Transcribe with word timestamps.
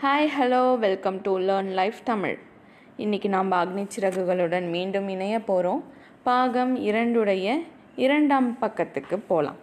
Hi 0.00 0.26
hello 0.40 0.78
welcome 0.78 1.20
to 1.20 1.38
learn 1.38 1.68
life 1.70 1.94
Tamil 2.04 2.38
இன்றைக்கி 2.98 3.28
நாம் 3.28 3.52
அக்னி 3.52 3.86
சிறகுகளுடன் 3.96 4.70
மீண்டும் 4.70 5.08
இணைய 5.08 5.40
போகிறோம் 5.40 5.84
பாகம் 6.22 6.76
இரண்டுடைய 6.76 7.62
இரண்டாம் 7.96 8.58
பக்கத்துக்கு 8.58 9.18
போகலாம் 9.18 9.56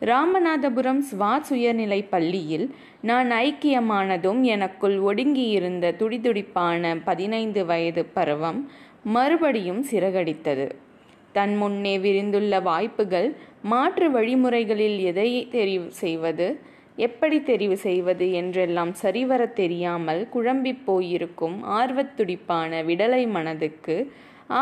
ராமநாதபுரம் 0.00 1.02
ஸ்வாத் 1.10 1.50
உயர்நிலை 1.50 2.02
பள்ளியில் 2.02 2.74
நான் 3.00 3.30
ஐக்கியமானதும் 3.30 4.40
எனக்குள் 4.40 5.00
ஒடுங்கியிருந்த 5.00 5.92
துடிதுடிப்பான 5.98 7.00
பதினைந்து 7.04 7.66
வயது 7.66 8.04
பருவம் 8.04 8.70
மறுபடியும் 9.04 9.84
சிறகடித்தது. 9.90 10.70
தன் 11.32 11.56
முன்னே 11.56 11.98
விரிந்துள்ள 11.98 12.62
வாய்ப்புகள் 12.62 13.36
மாற்று 13.62 14.10
வழிமுறைகளில் 14.10 15.00
எதை 15.00 15.48
தெரிவு 15.50 15.86
செய்வது 15.86 16.70
எப்படி 17.02 17.38
தெரிவு 17.50 17.76
செய்வது 17.86 18.26
என்றெல்லாம் 18.40 18.92
சரிவர 19.02 19.42
தெரியாமல் 19.60 20.20
குழம்பிப் 20.28 20.82
போயிருக்கும் 20.86 21.56
ஆர்வத்துடிப்பான 21.78 22.80
விடலை 22.88 23.22
மனதுக்கு 23.28 23.96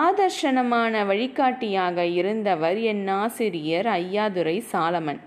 ஆதர்ஷனமான 0.02 0.92
வழிகாட்டியாக 1.06 2.04
இருந்தவர் 2.18 2.78
என் 2.90 3.04
ஆசிரியர் 3.22 3.88
ஐயாதுரை 4.00 4.56
சாலமன். 4.72 5.20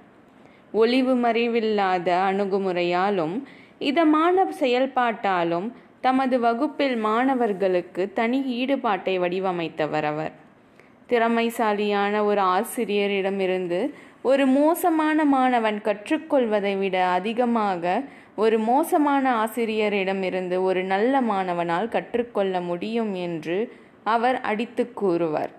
ஒளிவு 0.74 1.16
மறைவில்லாத 1.16 2.08
அணுகுமுறையாலும் 2.30 3.36
இதமான 3.90 4.46
செயல்பாட்டாலும் 4.60 5.68
தமது 6.06 6.38
வகுப்பில் 6.40 6.96
மாணவர்களுக்கு 7.08 8.04
தனி 8.14 8.40
ஈடுபாட்டை 8.60 9.16
வடிவமைத்தவர் 9.20 10.08
அவர். 10.12 10.34
திறமைசாலியான 11.10 12.24
ஒரு 12.30 12.42
ஆசிரியரிடமிருந்து 12.56 13.80
ஒரு 14.24 14.48
மோசமான 14.48 15.26
மாணவன் 15.26 15.80
கற்றுக்கொள்வதை 15.82 16.78
விட 16.80 16.98
அதிகமாக 17.08 18.04
ஒரு 18.36 18.60
மோசமான 18.60 19.26
ஆசிரியரிடமிருந்து 19.46 20.62
ஒரு 20.62 20.84
நல்ல 20.84 21.22
மாணவனால் 21.22 21.88
கற்றுக்கொள்ள 21.88 22.62
முடியும் 22.62 23.14
என்று 23.14 23.58
அவர் 24.04 24.42
அடித்து 24.42 24.94
கூறுவார். 24.94 25.52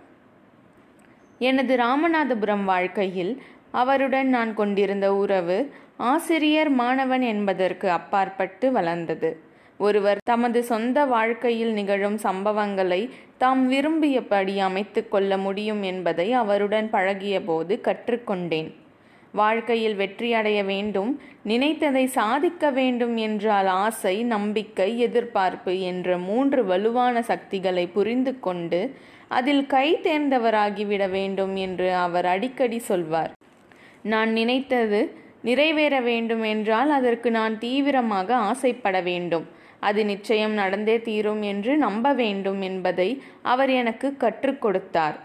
எனது 1.39 1.77
ராமநாதபுரம் 1.77 2.65
வாழ்க்கையில் 2.65 3.43
அவருடன் 3.71 4.29
நான் 4.29 4.55
கொண்டிருந்த 4.55 5.15
உறவு 5.15 5.59
ஆசிரியர் 5.97 6.71
மாணவன் 6.71 7.21
என்பதற்கு 7.21 7.91
அப்பாற்பட்டு 7.91 8.67
வளர்ந்தது. 8.73 9.31
ஒருவர் 9.81 10.21
தமது 10.25 10.61
சொந்த 10.63 10.99
வாழ்க்கையில் 11.05 11.73
நிகழும் 11.73 12.19
சம்பவங்களை 12.23 13.03
தாம் 13.39 13.63
விரும்பியபடி 13.73 14.55
அமைத்து 14.59 15.01
கொள்ள 15.09 15.37
முடியும் 15.37 15.83
என்பதை 15.83 16.27
அவருடன் 16.33 16.89
பழகிய 16.91 17.37
போது 17.43 17.81
கற்றுக்கொண்டேன். 17.87 18.69
வாழ்க்கையில் 19.33 19.97
வெற்றியடைய 19.97 20.59
வேண்டும் 20.65 21.11
நினைத்ததை 21.45 22.05
சாதிக்க 22.19 22.71
வேண்டும் 22.71 23.17
என்றால் 23.17 23.67
ஆசை 23.67 24.15
நம்பிக்கை 24.35 24.89
எதிர்பார்ப்பு 24.99 25.81
என்ற 25.81 26.19
மூன்று 26.19 26.61
வலுவான 26.65 27.23
சக்திகளை 27.23 27.85
புரிந்து 27.87 28.35
கொண்டு 28.41 28.81
அதில் 29.29 29.65
கை 29.67 29.89
தேர்ந்தவராகிவிட 30.03 31.05
வேண்டும் 31.11 31.55
என்று 31.57 31.89
அவர் 31.95 32.27
அடிக்கடி 32.27 32.79
சொல்வார். 32.79 33.33
நான் 34.03 34.33
நினைத்தது 34.33 35.01
நிறைவேற 35.43 35.95
வேண்டும் 36.01 36.43
என்றால் 36.43 36.91
அதற்கு 36.91 37.31
நான் 37.31 37.59
தீவிரமாக 37.59 38.35
ஆசைப்பட 38.51 39.01
வேண்டும். 39.11 39.47
அது 39.85 40.01
நிச்சயம் 40.05 40.55
நடந்தே 40.55 40.97
தீரும் 41.01 41.43
என்று 41.43 41.73
நம்ப 41.77 42.13
வேண்டும் 42.13 42.61
என்பதை 42.61 43.09
அவர் 43.43 43.71
எனக்கு 43.71 44.09
கற்றுக் 44.17 44.61
கொடுத்தார். 44.61 45.17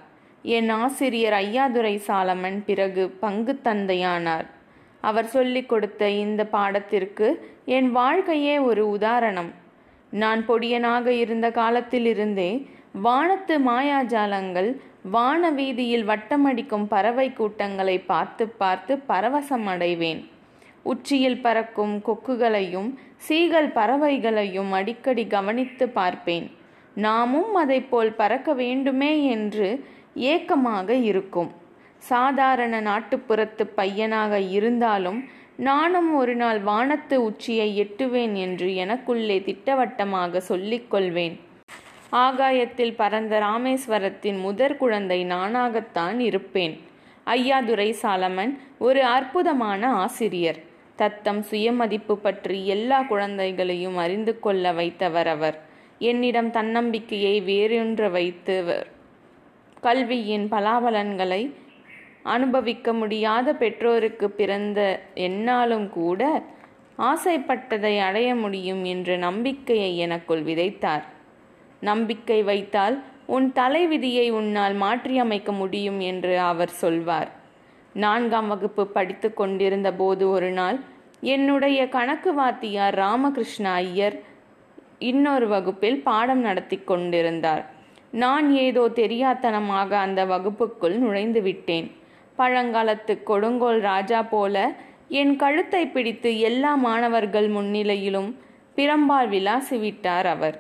என் 0.46 0.70
ஆசிரியர் 0.82 1.36
ஐயாதுரை 1.40 1.96
சாலமன் 2.08 2.58
பிறகு 2.66 3.04
பங்கு 3.24 3.54
தந்தையானார். 3.64 4.48
அவர் 5.04 5.28
சொல்லிக் 5.28 5.70
கொடுத்த 5.70 6.10
இந்த 6.24 6.42
பாடத்திற்கு 6.52 7.28
என் 7.66 7.90
வாழ்க்கையே 7.92 8.56
ஒரு 8.60 8.84
உதாரணம். 8.90 9.52
நான் 10.14 10.42
பொடியனாக 10.48 11.08
இருந்த 11.24 11.48
காலத்திலிருந்தே 11.52 12.52
வானத்து 13.02 13.56
மாயாஜாலங்கள் 13.68 14.70
வான 15.12 15.52
வீதியில் 15.52 16.08
வட்டமடிக்கும் 16.08 16.88
பறவை 16.88 17.28
கூட்டங்களை 17.34 17.98
பார்த்து 18.12 18.46
பார்த்து 18.62 18.94
பரவசம் 19.08 19.68
அடைவேன் 19.68 20.22
உச்சியில் 20.92 21.42
பறக்கும் 21.46 21.96
கொக்குகளையும் 22.08 22.90
சீகல் 23.28 23.72
பறவைகளையும் 23.78 24.72
அடிக்கடி 24.80 25.24
கவனித்து 25.28 25.86
பார்ப்பேன். 25.98 26.48
நாமும் 26.98 27.54
அதை 27.56 27.80
போல் 27.92 28.12
பறக்க 28.22 28.54
வேண்டுமே 28.62 29.12
என்று 29.36 29.68
ஏக்கமாக 30.32 30.90
இருக்கும். 31.10 31.52
சாதாரண 32.12 32.76
நாட்டுப்புறத்து 32.82 33.64
பையனாக 33.80 34.34
இருந்தாலும் 34.58 35.20
நானும் 35.68 36.10
ஒரு 36.16 36.34
நாள் 36.36 36.60
வானத்து 36.62 37.16
உச்சியை 37.24 37.70
எட்டுவேன் 37.84 38.36
என்று 38.46 38.68
எனக்குள்ளே 38.84 39.38
திட்டவட்டமாக 39.48 40.42
சொல்லிக்கொள்வேன் 40.50 41.36
ஆகாயத்தில் 42.26 42.96
பறந்த 43.02 43.34
ராமேஸ்வரத்தின் 43.40 44.40
முதற் 44.46 44.78
குழந்தை 44.78 45.20
நானாகத்தான் 45.34 46.20
இருப்பேன். 46.30 46.76
ஐயாதுரை 47.28 47.90
சாலமன் 48.02 48.54
ஒரு 48.88 49.02
அற்புதமான 49.16 49.82
ஆசிரியர். 50.06 50.60
தத்தம் 51.02 51.42
சுயமதிப்பு 51.42 52.16
பற்றி 52.18 52.60
எல்லா 52.68 53.00
குழந்தைகளையும் 53.02 53.98
அறிந்து 53.98 54.34
கொள்ள 54.40 54.72
வைத்தவர் 54.74 55.30
அவர். 55.36 55.58
என்னிடம் 56.00 56.50
தன்னம்பிக்கையை 56.52 57.36
வேறொன்று 57.42 58.08
வைத்தவர். 58.18 58.88
கல்வியின் 59.82 60.46
பலாபலன்களை 60.52 61.42
அனுபவிக்க 62.24 62.94
முடியாத 62.94 63.48
பெற்றோருக்கு 63.54 64.28
பிறந்த 64.40 64.80
என்னாலும் 65.28 65.88
கூட 65.90 66.22
ஆசைப்பட்டதை 67.12 67.94
அடைய 68.08 68.30
முடியும் 68.36 68.84
என்ற 68.84 69.10
நம்பிக்கையை 69.18 69.92
எனக்குள் 69.98 70.44
விதைத்தார். 70.44 71.06
நம்பிக்கை 71.82 72.40
வைத்தால் 72.44 72.96
உன் 73.36 73.48
தலைவிதியை 73.52 74.28
உன்னால் 74.40 74.76
மாற்றியமைக்க 74.84 75.52
முடியும் 75.52 76.00
என்று 76.12 76.34
அவர் 76.52 76.74
சொல்வார். 76.84 77.30
நான்காம் 77.96 78.48
வகுப்பு 78.48 78.88
படித்து 78.88 79.34
கொண்டிருந்த 79.34 79.94
போது 79.94 80.30
ஒரு 80.30 80.50
நாள் 80.52 80.80
என்னுடைய 81.22 81.88
கணக்கு 81.88 82.34
வாத்தியார் 82.34 82.96
ராமகிருஷ்ண 82.96 83.72
ஐயர் 83.72 84.18
இன்னொரு 85.00 85.48
வகுப்பில் 85.48 86.02
பாடம் 86.02 86.40
நடத்தி 86.40 86.78
கொண்டிருந்தார். 86.78 87.66
நான் 88.12 88.52
ஏதோ 88.52 88.90
தெரியாத்தனமாக 88.90 89.92
அந்த 89.92 90.26
வகுப்புக்குள் 90.26 90.96
நுழைந்து 90.98 91.42
விட்டேன். 91.42 91.92
பழங்காலத்து 92.38 93.24
கொடுங்கோல் 93.24 93.80
ராஜா 93.82 94.24
போல 94.24 94.72
என் 95.08 95.36
கழுத்தை 95.36 95.88
பிடித்து 95.88 96.40
எல்லா 96.40 96.76
மாணவர்கள் 96.76 97.48
முன்னிலையிலும் 97.50 98.30
பிரம்பால் 98.76 99.30
விளாசிவிட்டார் 99.36 100.26
அவர். 100.26 100.58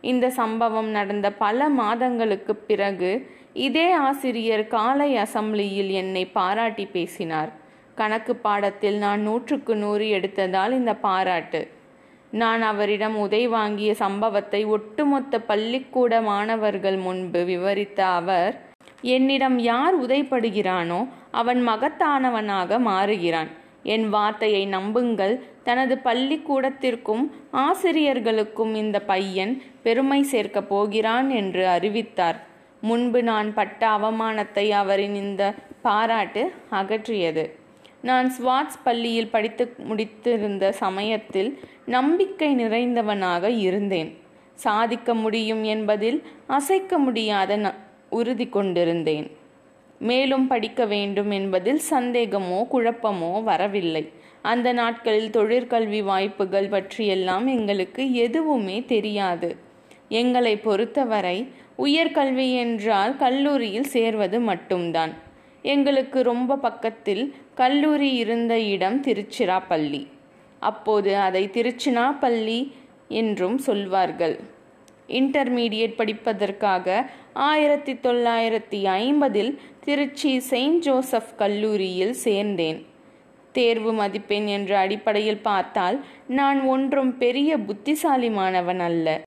இந்த 0.00 0.30
சம்பவம் 0.30 0.88
நடந்த 0.88 1.32
பல 1.32 1.68
மாதங்களுக்கு 1.68 2.56
பிறகு 2.56 3.10
இதே 3.64 3.92
ஆசிரியர் 4.06 4.66
காலை 4.66 5.16
அசம்பிளியில் 5.16 5.90
என்னை 5.90 6.22
பாராட்டி 6.26 6.84
பேசினார். 6.86 7.50
கணக்கு 7.94 8.36
பாடத்தில் 8.36 8.98
நான் 8.98 9.20
நூற்றுக்கு 9.20 9.74
நூறு 9.76 10.06
எடுத்ததால் 10.16 10.70
இந்த 10.70 10.92
பாராட்டு. 10.94 11.60
நான் 12.30 12.62
அவரிடம் 12.62 13.16
உதை 13.16 13.42
வாங்கிய 13.48 13.90
சம்பவத்தை 13.94 14.60
ஒட்டுமொத்த 14.64 15.40
பள்ளிக்கூட 15.40 16.20
மாணவர்கள் 16.20 16.96
முன்பு 16.96 17.44
விவரித்த 17.44 17.98
அவர் 18.06 18.54
என்னிடம் 19.00 19.58
யார் 19.58 19.94
உதைப்படுகிறானோ 20.02 21.00
அவன் 21.30 21.60
மகத்தானவனாக 21.68 22.78
மாறுகிறான். 22.80 23.50
என் 23.94 24.06
வார்த்தையை 24.08 24.66
நம்புங்கள். 24.66 25.34
தனது 25.62 25.94
பள்ளிக்கூடத்திற்கும் 26.04 27.24
ஆசிரியர்களுக்கும் 27.66 28.74
இந்த 28.74 29.00
பையன் 29.12 29.54
பெருமை 29.82 30.20
சேர்க்கப் 30.22 30.68
போகிறான் 30.68 31.30
என்று 31.30 31.64
அறிவித்தார். 31.68 32.38
முன்பு 32.80 33.22
நான் 33.22 33.54
பட்ட 33.54 33.88
அவமானத்தை 33.88 34.70
அவரின் 34.70 35.14
இந்த 35.14 35.54
பாராட்டு 35.82 36.52
அகற்றியது. 36.70 37.50
நான் 38.02 38.32
ஸ்வாட்ஸ் 38.38 38.78
பள்ளியில் 38.82 39.30
படித்து 39.30 39.74
முடித்திருந்த 39.88 40.68
சமயத்தில் 40.70 41.58
நம்பிக்கை 41.84 42.54
நிறைந்தவனாக 42.56 43.48
இருந்தேன். 43.48 44.16
சாதிக்க 44.54 45.14
முடியும் 45.14 45.64
என்பதில் 45.64 46.22
அசைக்க 46.46 46.98
முடியாத 46.98 47.74
உறுதி 48.10 48.48
கொண்டிருந்தேன். 48.48 49.30
மேலும் 49.98 50.46
படிக்க 50.46 50.84
வேண்டும் 50.84 51.30
என்பதில் 51.30 51.80
சந்தேகமோ 51.90 52.66
குழப்பமோ 52.72 53.42
வரவில்லை. 53.42 54.12
அந்த 54.42 54.72
நாட்களில் 54.72 55.30
தொழிற்கல்வி 55.30 56.02
வாய்ப்புகள் 56.02 56.68
பற்றியெல்லாம் 56.68 57.46
எங்களுக்கு 57.46 58.14
எதுவுமே 58.14 58.84
தெரியாது. 58.84 59.56
எங்களை 60.08 60.56
பொறுத்தவரை 60.56 61.48
உயர்கல்வி 61.78 62.56
என்றால் 62.56 63.16
கல்லூரியில் 63.16 63.84
சேர்வது 63.84 64.40
மட்டும்தான். 64.40 65.12
எங்களுக்கு 65.62 66.22
ரொம்ப 66.22 66.56
பக்கத்தில் 66.56 67.34
கல்லூரி 67.54 68.12
இருந்த 68.12 68.58
இடம் 68.58 69.02
திருச்சிராப்பள்ளி. 69.02 70.06
அப்போது 70.58 71.16
அதை 71.16 71.50
திருச்சினாப்பள்ளி 71.52 72.72
என்றும் 73.08 73.58
சொல்வார்கள். 73.58 74.40
இன்டர்மீடியட் 75.08 75.96
படிப்பதற்காக 75.96 77.10
ஆயிரத்தி 77.32 77.92
தொள்ளாயிரத்தி 77.92 78.82
ஐம்பதில் 79.00 79.58
திருச்சி 79.80 80.40
செயின்ட் 80.40 80.80
ஜோசப் 80.80 81.32
கல்லூரியில் 81.36 82.14
சேர்ந்தேன். 82.24 82.84
தேர்வு 83.52 83.92
மதிப்பெண் 83.92 84.46
என்ற 84.46 84.78
அடிப்படையில் 84.78 85.44
பார்த்தால் 85.50 86.04
நான் 86.28 86.60
ஒன்றும் 86.62 87.18
பெரிய 87.18 87.56
புத்திசாலிமானவன் 87.56 88.78
அல்ல. 88.78 89.22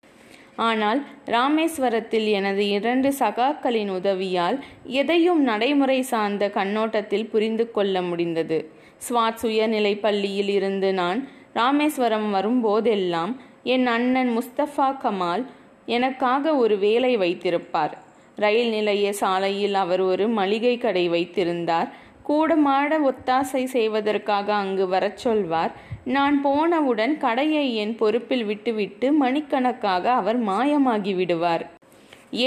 ஆனால் 0.67 0.99
ராமேஸ்வரத்தில் 1.25 2.27
எனது 2.31 2.63
இரண்டு 2.69 3.09
சகாக்களின் 3.19 3.91
உதவியால் 3.91 4.57
எதையும் 5.01 5.41
நடைமுறை 5.41 5.99
சார்ந்த 6.01 6.49
கண்ணோட்டத்தில் 6.49 7.29
புரிந்து 7.29 7.65
கொள்ள 7.71 8.01
முடிந்தது. 8.01 8.57
ஸ்வாத் 9.05 9.39
சுயநிலை 9.41 9.93
பள்ளியில் 9.99 10.49
இருந்து 10.49 10.89
நான் 10.93 11.19
ராமேஸ்வரம் 11.53 12.27
வரும்போதெல்லாம் 12.33 13.33
என் 13.63 13.87
அண்ணன் 13.87 14.31
முஸ்தபா 14.37 14.89
கமால் 14.97 15.43
எனக்காக 15.85 16.55
ஒரு 16.55 16.77
வேலை 16.77 17.17
வைத்திருப்பார். 17.17 17.93
ரயில் 18.35 18.69
நிலைய 18.69 19.07
சாலையில் 19.13 19.73
அவர் 19.73 20.01
ஒரு 20.01 20.27
மளிகை 20.27 20.77
கடை 20.77 21.09
வைத்திருந்தார். 21.09 21.89
கூடமாட 22.29 22.91
ஒத்தாசை 23.09 23.63
செய்வதற்காக 23.75 24.47
அங்கு 24.63 24.85
வரச் 24.93 25.21
சொல்வார். 25.23 25.71
நான் 26.15 26.35
போனவுடன் 26.45 27.13
கடையை 27.23 27.65
என் 27.83 27.93
பொறுப்பில் 28.01 28.45
விட்டுவிட்டு 28.49 29.07
மணிக்கணக்காக 29.21 30.05
அவர் 30.19 30.39
மாயமாகி 30.49 31.13
விடுவார் 31.19 31.63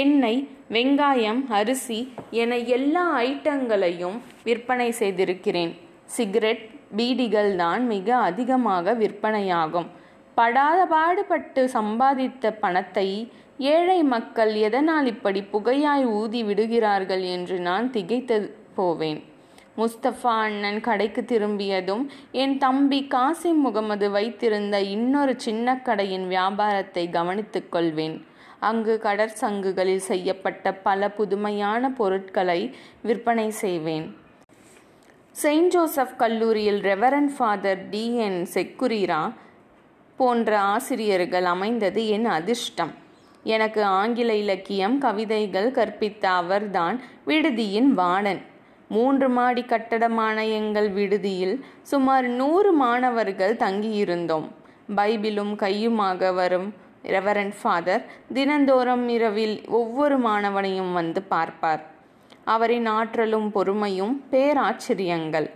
எண்ணெய் 0.01 0.41
வெங்காயம் 0.75 1.41
அரிசி 1.57 1.97
என 2.41 2.57
எல்லா 2.75 3.03
ஐட்டங்களையும் 3.27 4.17
விற்பனை 4.47 4.87
செய்திருக்கிறேன். 5.01 5.73
சிகரெட் 6.15 6.63
பீடிகள் 6.97 7.51
தான் 7.55 7.83
மிக 7.93 8.07
அதிகமாக 8.29 8.93
விற்பனையாகும். 9.01 9.89
படாத 10.37 10.79
பாடுபட்டு 10.93 11.63
சம்பாதித்த 11.75 12.51
பணத்தை 12.63 13.07
ஏழை 13.73 13.99
மக்கள் 14.13 14.53
எதனால் 14.67 15.09
இப்படி 15.13 15.43
புகையாய் 15.53 16.07
ஊதி 16.19 16.41
விடுகிறார்கள் 16.49 17.23
என்று 17.35 17.57
நான் 17.69 17.87
திகைத்து 17.97 18.37
போவேன். 18.79 19.21
முஸ்தபா 19.77 20.25
அண்ணன் 20.25 20.79
கடைக்கு 20.79 21.25
திரும்பியதும் 21.25 22.11
என் 22.31 22.57
தம்பி 22.57 23.07
காசிம் 23.09 23.55
முகமது 23.55 24.11
வைத்திருந்த 24.11 24.81
இன்னொரு 24.81 25.39
சின்ன 25.39 25.79
கடையின் 25.79 26.27
வியாபாரத்தை 26.27 27.09
கவனித்துக் 27.09 27.71
கொள்வேன். 27.71 28.25
அங்கு 28.59 28.99
கடற்சங்குகளில் 29.03 30.05
செய்யப்பட்ட 30.09 30.73
பல 30.73 31.11
புதுமையான 31.11 31.89
பொருட்களை 31.89 32.75
விற்பனை 33.01 33.49
செய்வேன். 33.49 34.15
செயின்ட் 35.31 35.69
ஜோசப் 35.69 36.17
கல்லூரியில் 36.17 36.81
reverend 36.81 37.35
father 37.37 37.89
T. 37.89 38.15
N. 38.15 38.47
Sequeira 38.53 39.33
போன்ற 40.17 40.59
ஆசிரியர்கள் 40.59 41.45
அமைந்தது 41.45 42.07
என் 42.07 42.25
அதிர்ஷ்டம். 42.25 42.91
எனக்கு 43.43 43.83
ஆங்கில 43.83 44.35
இலக்கியம் 44.35 44.97
கவிதைகள் 44.97 45.71
கற்பித்த 45.71 46.25
அவர்தான் 46.25 47.01
விடுதியின் 47.27 47.93
வாடன் 47.97 48.51
மூன்று 48.93 49.27
மாடி 49.37 49.63
கட்டடமான 49.71 50.37
எங்கள் 50.59 50.89
விடுதியில் 50.97 51.55
சுமார் 51.91 52.27
நூறு 52.39 52.71
மாணவர்கள் 52.81 53.55
தங்கியிருந்தோம். 53.63 54.47
பைபிளும் 54.97 55.53
கையுமாக 55.63 56.33
வரும். 56.39 56.69
ரெவரண்ட் 57.15 57.55
ஃபாதர் 57.61 58.03
தினந்தோறும் 58.35 59.05
இரவில் 59.15 59.57
ஒவ்வொரு 59.79 60.17
மாணவனையும் 60.27 60.93
வந்து 60.99 61.21
பார்ப்பார். 61.33 61.83
அவரின் 62.53 62.87
ஆற்றலும் 62.97 63.49
பொறுமையும் 63.55 64.15
பேராச்சரியங்கள். 64.31 65.47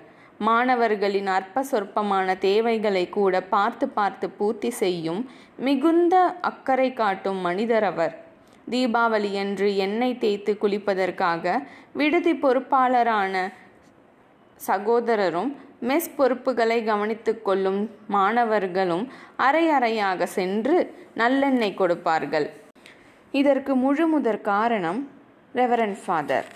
மாணவர்களின் 0.47 1.29
அற்ப 1.35 1.63
சொற்பமான 1.71 2.35
தேவைகளை 2.47 3.03
கூட 3.17 3.41
பார்த்து 3.53 3.85
பார்த்து 3.97 4.25
பூர்த்தி 4.39 4.69
செய்யும் 4.81 5.21
மிகுந்த 5.67 6.15
அக்கறை 6.49 6.89
காட்டும் 7.01 7.39
மனிதர் 7.47 7.87
அவர். 7.91 8.13
தீபாவளியன்று 8.71 9.69
எண்ணெய் 9.85 10.19
தேய்த்து 10.23 10.53
குளிப்பதற்காக 10.61 11.55
விடுதி 11.99 12.33
பொறுப்பாளரான 12.43 13.35
சகோதரரும் 14.67 15.51
மெஸ் 15.87 16.13
பொறுப்புகளை 16.17 16.77
கவனித்துக் 16.83 17.43
கொள்ளும் 17.47 17.81
மாணவர்களும் 18.15 19.03
அரை 19.47 19.65
அறையாக 19.77 20.27
சென்று 20.37 20.77
நல்லெண்ணெய் 21.21 21.79
கொடுப்பார்கள். 21.81 22.47
இதற்கு 23.33 23.73
முழு 23.83 24.05
முதற் 24.13 24.41
காரணம் 24.51 25.01
ரெவரண்ட் 25.55 25.99
ஃபாதர் 26.03 26.47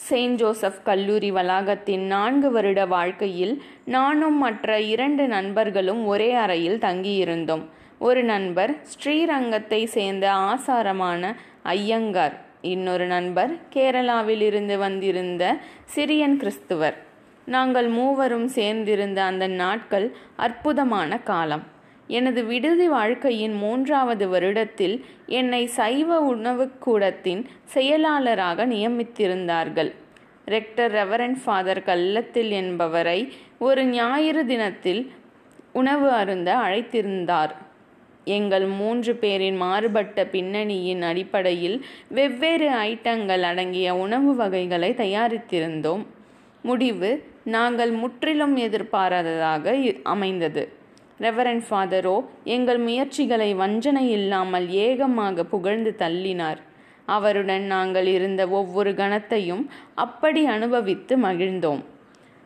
செயின்ட் 0.00 0.38
ஜோசப் 0.40 0.78
கல்லூரி 0.82 1.30
வளாகத்தின் 1.36 2.04
நான்கு 2.12 2.48
வருட 2.50 2.80
வாழ்க்கையில் 2.94 3.54
நானும் 3.96 4.38
மற்ற 4.44 4.78
இரண்டு 4.92 5.24
நண்பர்களும் 5.34 6.00
ஒரே 6.12 6.30
அறையில் 6.44 6.82
தங்கியிருந்தோம். 6.86 7.64
ஒரு 8.06 8.22
நண்பர் 8.22 8.70
ஸ்ரீரங்கத்தை 8.92 9.84
சேர்ந்த 9.84 10.32
ஆசாரமான 10.32 11.36
ஐயங்கார். 11.62 12.36
இன்னொரு 12.60 13.06
நண்பர் 13.06 13.50
கேரளாவில் 13.74 14.40
இருந்து 14.40 14.78
வந்திருந்த 14.78 15.56
சிரியன் 15.94 16.36
கிறிஸ்துவர். 16.42 16.96
நாங்கள் 17.44 17.88
மூவரும் 17.88 18.48
சேர்ந்திருந்த 18.48 19.16
அந்த 19.16 19.46
நாட்கள் 19.46 20.06
அற்புதமான 20.36 21.18
காலம். 21.18 21.62
எனது 22.06 22.44
விடுதி 22.44 22.88
வாழ்க்கையின் 22.88 23.54
மூன்றாவது 23.54 24.26
வருடத்தில் 24.28 24.96
என்னை 25.26 25.66
சைவ 25.66 26.34
உணவுக்கூடத்தின் 26.34 27.44
செயலாளராக 27.64 28.66
நியமித்திருந்தார்கள். 28.66 29.92
ரெக்டர் 30.46 30.92
ரெவரண்ட் 30.98 31.38
ஃபாதர் 31.44 31.84
கல்லத்தில் 31.86 32.52
என்பவரை 32.62 33.32
ஒரு 33.58 33.84
ஞாயிறு 33.84 34.46
தினத்தில் 34.46 35.02
உணவு 35.72 36.10
அருந்த 36.10 36.56
அழைத்திருந்தார். 36.56 37.52
எங்கள் 38.24 38.66
மூன்று 38.66 39.16
பேரின் 39.16 39.56
மாறுபட்ட 39.56 40.24
பின்னணியின் 40.24 41.02
அடிப்படையில் 41.02 41.84
வெவ்வேறு 42.08 42.70
ஐட்டங்கள் 42.70 43.40
அடங்கிய 43.40 43.94
உணவு 43.94 44.34
வகைகளை 44.34 44.90
தயாரித்திருந்தோம். 44.90 46.06
முடிவு 46.62 47.24
நாங்கள் 47.44 47.90
முற்றிலும் 47.90 48.56
எதிர்பாராததாக 48.56 49.74
அமைந்தது. 50.02 50.72
ரெவரண்ட் 51.20 51.62
ஃபாதரோ 51.70 52.24
எங்கள் 52.44 52.78
முயற்சிகளை 52.78 53.54
வஞ்சனை 53.54 54.10
இல்லாமல் 54.10 54.68
ஏகமாக 54.68 55.44
புகழ்ந்து 55.44 55.94
தள்ளினார். 55.98 56.56
அவருடன் 57.06 57.62
நாங்கள் 57.62 58.06
இருந்த 58.06 58.48
ஒவ்வொரு 58.48 58.94
கணத்தையும் 58.94 59.70
அப்படி 59.94 60.46
அனுபவித்து 60.46 61.16
மகிழ்ந்தோம். 61.16 61.82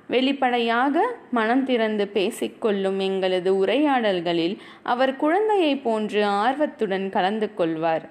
வெளிப்படையாக 0.07 1.07
மனம் 1.31 1.65
திறந்து 1.65 2.11
பேசிக்கொள்ளும் 2.15 2.99
எங்களது 2.99 3.57
உரையாடல்களில் 3.57 4.57
அவர் 4.83 5.17
குழந்தையைப் 5.17 5.85
போன்று 5.85 6.25
ஆர்வத்துடன் 6.25 7.11
கலந்து 7.11 7.55
கொள்வார். 7.55 8.09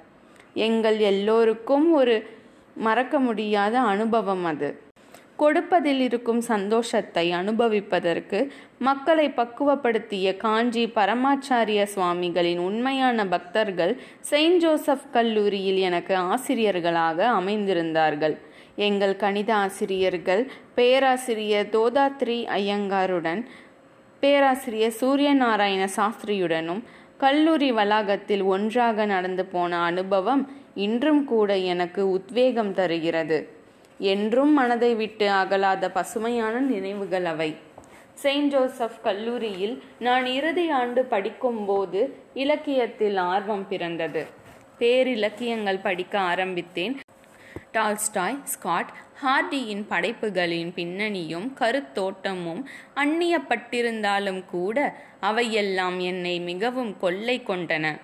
எங்கள் 0.54 0.98
எல்லோருக்கும் 0.98 1.94
ஒரு 1.94 2.16
மறக்க 2.76 3.20
முடியாத 3.20 3.80
அனுபவம் 3.80 4.46
அது. 4.46 4.82
கொடுப்பதில் 5.36 6.00
இருக்கும் 6.00 6.42
சந்தோஷத்தை 6.42 7.32
அனுபவிப்பதற்கு 7.32 8.40
மக்களை 8.80 9.28
பக்குவப்படுத்திய 9.30 10.38
காஞ்சி 10.38 10.84
பரமாச்சாரிய 10.96 11.84
சுவாமிகளின் 11.84 12.58
உண்மையான 12.58 13.26
பக்தர்கள் 13.28 13.94
செயின்ட் 14.20 14.60
ஜோசப் 14.60 15.08
கல்லூரியில் 15.12 15.78
எனக்கு 15.78 16.16
ஆசிரியர்களாக 16.16 17.30
அமைந்திருந்தார்கள். 17.40 18.38
எங்கள் 18.76 19.16
கணித 19.16 19.56
ஆசிரியர்கள் 19.56 20.52
பேராசிரியர் 20.76 21.68
தோதாத்ரி 21.68 22.38
ஐயங்காருடன் 22.48 23.46
பேராசிரியர் 24.20 24.94
சூரியநாராயண 25.02 25.88
சாஸ்திரியுடனும் 25.96 26.84
கல்லூரி 27.18 27.72
வளாகத்தில் 27.72 28.42
ஒன்றாக 28.42 29.06
நடந்து 29.06 29.46
போன 29.46 29.82
அனுபவம் 29.82 30.52
இன்றும் 30.76 31.26
கூட 31.26 31.58
எனக்கு 31.58 32.10
உத்வேகம் 32.10 32.74
தருகிறது. 32.74 33.50
என்றும் 33.98 34.54
மனதை 34.54 34.96
விட்டு 34.96 35.30
அகலாத 35.30 35.90
பசுமையான 35.90 36.60
நினைவுகள் 36.60 37.26
அவை. 37.26 37.56
செயின்ட் 38.14 38.52
ஜோசப் 38.52 39.04
கல்லூரியில் 39.04 39.84
நான் 40.00 40.26
இறுதி 40.26 40.70
ஆண்டு 40.70 41.06
படிக்கும்போது 41.06 42.18
இலக்கியத்தில் 42.34 43.18
ஆர்வம் 43.18 43.68
பிறந்தது. 43.68 44.26
பேரிலக்கியங்கள் 44.80 45.80
படிக்க 45.82 46.20
ஆரம்பித்தேன். 46.20 47.00
டால்ஸ்டாய் 47.72 48.40
ஸ்காட் 48.44 48.94
ஹார்டியின் 49.24 49.86
படைப்புகளின் 49.88 50.74
பின்னணியும் 50.76 51.52
கருத்தோட்டமும் 51.60 52.64
அந்நியப்பட்டிருந்தாலும் 52.96 54.46
கூட 54.46 54.96
அவையெல்லாம் 55.20 56.00
என்னை 56.00 56.40
மிகவும் 56.40 56.98
கொள்ளை 56.98 57.42
கொண்டன. 57.48 58.00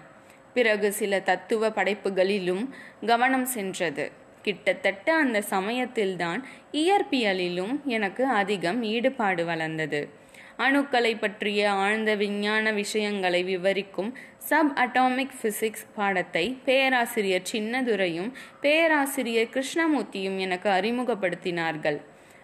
பிறகு 0.54 0.92
சில 0.92 1.20
தத்துவ 1.20 1.70
படைப்புகளிலும் 1.70 2.70
கவனம் 3.06 3.46
சென்றது. 3.46 4.12
கிட்டத்தட்ட 4.42 5.16
அந்த 5.16 5.42
சமயத்தில்தான் 5.42 6.46
இயற்பியலிலும் 6.72 7.84
எனக்கு 7.84 8.26
அதிகம் 8.26 8.84
ஈடுபாடு 8.84 9.46
வளர்ந்தது. 9.46 10.10
அணுக்களை 10.58 11.18
பற்றிய 11.20 11.72
ஆழ்ந்த 11.72 12.16
விஞ்ஞான 12.16 12.72
விஷயங்களை 12.72 13.44
விவரிக்கும் 13.44 14.18
சப் 14.50 14.72
அட்டாமிக் 14.76 15.34
பிசிக்ஸ் 15.42 15.84
பாடத்தை 15.96 16.58
பேராசிரியர் 16.66 17.50
சின்னதுரையும் 17.52 18.32
பேராசிரியர் 18.62 19.50
கிருஷ்ணமூர்த்தியும் 19.50 20.38
எனக்கு 20.38 20.70
அறிமுகப்படுத்தினார்கள். 20.70 21.98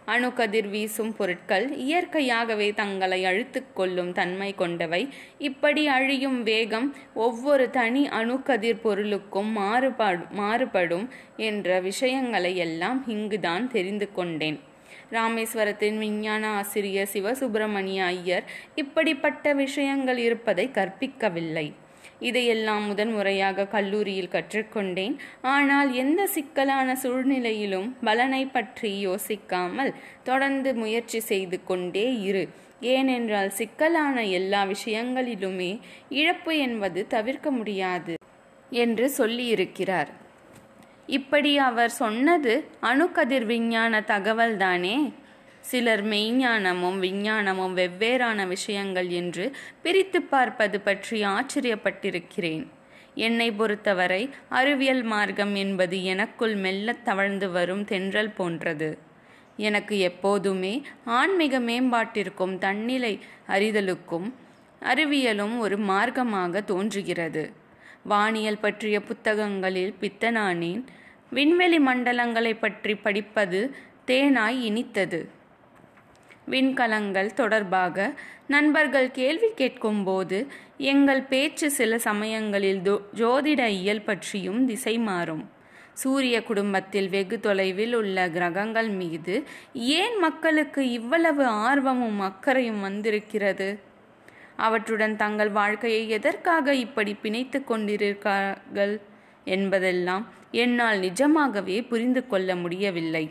அணுக்கதிர் 0.07 0.69
வீசும் 0.69 1.15
பொருட்கள் 1.15 1.65
இயற்கையாகவே 1.75 2.73
தங்களை 2.73 3.25
அழுத்துக் 3.25 3.75
கொள்ளும் 3.75 4.11
தன்மை 4.11 4.55
கொண்டவை. 4.55 5.09
இப்படி 5.37 5.87
அழியும் 5.87 6.43
வேகம் 6.43 6.95
ஒவ்வொரு 7.13 7.69
தனி 7.69 8.03
அணுக்கதிர் 8.07 8.83
பொருளுக்கும் 8.83 9.51
மாறுபாடு 9.51 10.25
மாறுபடும் 10.31 11.07
என்ற 11.37 11.79
விஷயங்களை 11.79 12.57
எல்லாம் 12.57 13.03
இங்குதான் 13.07 13.65
தெரிந்து 13.67 14.09
கொண்டேன். 14.11 14.59
ராமேஸ்வரத்தின் 15.11 15.97
விஞ்ஞான 15.97 16.47
ஆசிரியர் 16.47 17.09
சிவசுப்பிரமணிய 17.13 18.03
ஐயர் 18.03 18.43
இப்படிப்பட்ட 18.75 19.53
விஷயங்கள் 19.53 20.17
இருப்பதை 20.17 20.69
கற்பிக்கவில்லை. 20.73 21.67
இதையெல்லாம் 22.19 22.87
முதன்முறையாக 22.87 23.65
கல்லூரியில் 23.65 24.31
கற்றுக்கொண்டேன். 24.31 25.15
ஆனால் 25.41 25.93
எந்த 25.93 26.27
சிக்கலான 26.27 26.95
சூழ்நிலையிலும் 26.95 27.95
பலனை 28.03 28.45
பற்றி 28.45 29.07
யோசிக்காமல் 29.07 29.93
தொடர்ந்து 30.23 30.73
முயற்சி 30.73 31.19
செய்து 31.19 31.63
கொண்டே 31.63 32.19
இரு. 32.19 32.47
ஏனென்றால் 32.79 33.49
சிக்கலான 33.49 34.23
எல்லா 34.23 34.65
விஷயங்களிலுமே 34.65 35.79
இழப்பு 36.09 36.57
என்பது 36.57 37.07
தவிர்க்க 37.07 37.51
முடியாது 37.51 38.15
என்று 38.69 39.11
சொல்லியிருக்கிறார். 39.17 40.07
இப்படி 41.07 41.57
அவர் 41.57 41.89
சொன்னது 41.89 42.67
அணுக்கதிர் 42.81 43.45
விஞ்ஞான 43.45 43.99
தகவல்தானே? 44.07 45.13
சிலர் 45.69 46.03
மெய்ஞானமும் 46.05 46.97
விஞ்ஞானமும் 47.05 47.75
வெவ்வேறான 47.79 48.39
விஷயங்கள் 48.47 49.09
என்று 49.19 49.45
பிரித்து 49.83 50.19
பார்ப்பது 50.33 50.77
பற்றி 50.87 51.17
ஆச்சரியப்பட்டிருக்கிறேன். 51.35 52.63
என்னை 53.27 53.49
பொறுத்தவரை 53.51 54.21
அறிவியல் 54.49 55.03
மார்க்கம் 55.03 55.53
என்பது 55.55 55.97
எனக்குள் 56.13 56.55
மெல்ல 56.55 56.95
தவழ்ந்து 57.07 57.47
வரும் 57.49 57.83
தென்றல் 57.83 58.33
போன்றது. 58.37 58.89
எனக்கு 59.67 59.95
எப்போதுமே 60.09 60.73
ஆன்மீக 61.19 61.59
மேம்பாட்டிற்கும் 61.59 62.55
தன்னிலை 62.57 63.13
அறிதலுக்கும் 63.47 64.27
அறிவியலும் 64.81 65.55
ஒரு 65.57 65.77
மார்க்கமாக 65.91 66.63
தோன்றுகிறது. 66.71 67.43
வானியல் 68.11 68.63
பற்றிய 68.65 68.97
புத்தகங்களில் 69.01 69.93
பித்தனானேன் 70.01 70.83
விண்வெளி 71.29 71.79
மண்டலங்களை 71.87 72.53
பற்றி 72.59 72.95
படிப்பது 73.05 73.61
தேனாய் 74.07 74.59
இனித்தது. 74.69 75.19
விண்கலங்கள் 76.47 77.33
தொடர்பாக 77.33 78.13
நண்பர்கள் 78.47 79.09
கேள்வி 79.11 79.49
கேட்கும்போது 79.55 80.47
எங்கள் 80.77 81.21
பேச்சு 81.21 81.71
சில 81.71 81.97
சமயங்களில் 81.99 82.81
ஜோதிட 83.15 83.61
இயல் 83.81 84.01
பற்றியும் 84.01 84.65
திசை 84.65 84.97
மாறும். 84.97 85.43
சூரிய 85.93 86.43
குடும்பத்தில் 86.43 87.09
வெகு 87.09 87.39
தொலைவில் 87.39 87.93
உள்ள 87.93 88.27
கிரகங்கள் 88.29 88.89
மீது 88.89 89.35
ஏன் 89.73 90.17
மக்களுக்கு 90.19 90.91
இவ்வளவு 90.91 91.45
ஆர்வமும் 91.45 92.19
அக்கறையும் 92.19 92.81
வந்திருக்கிறது? 92.81 93.79
அவற்றுடன் 94.55 95.15
தங்கள் 95.15 95.51
வாழ்க்கையை 95.51 96.09
எதற்காக 96.09 96.75
இப்படி 96.75 97.13
பிணைத்து 97.21 97.63
கொண்டிருக்கிறார்கள் 97.63 98.93
என்பதெல்லாம் 99.43 100.25
என்னால் 100.51 100.99
நிஜமாகவே 100.99 101.81
புரிந்து 101.81 102.27
கொள்ள 102.27 102.55
முடியவில்லை. 102.55 103.25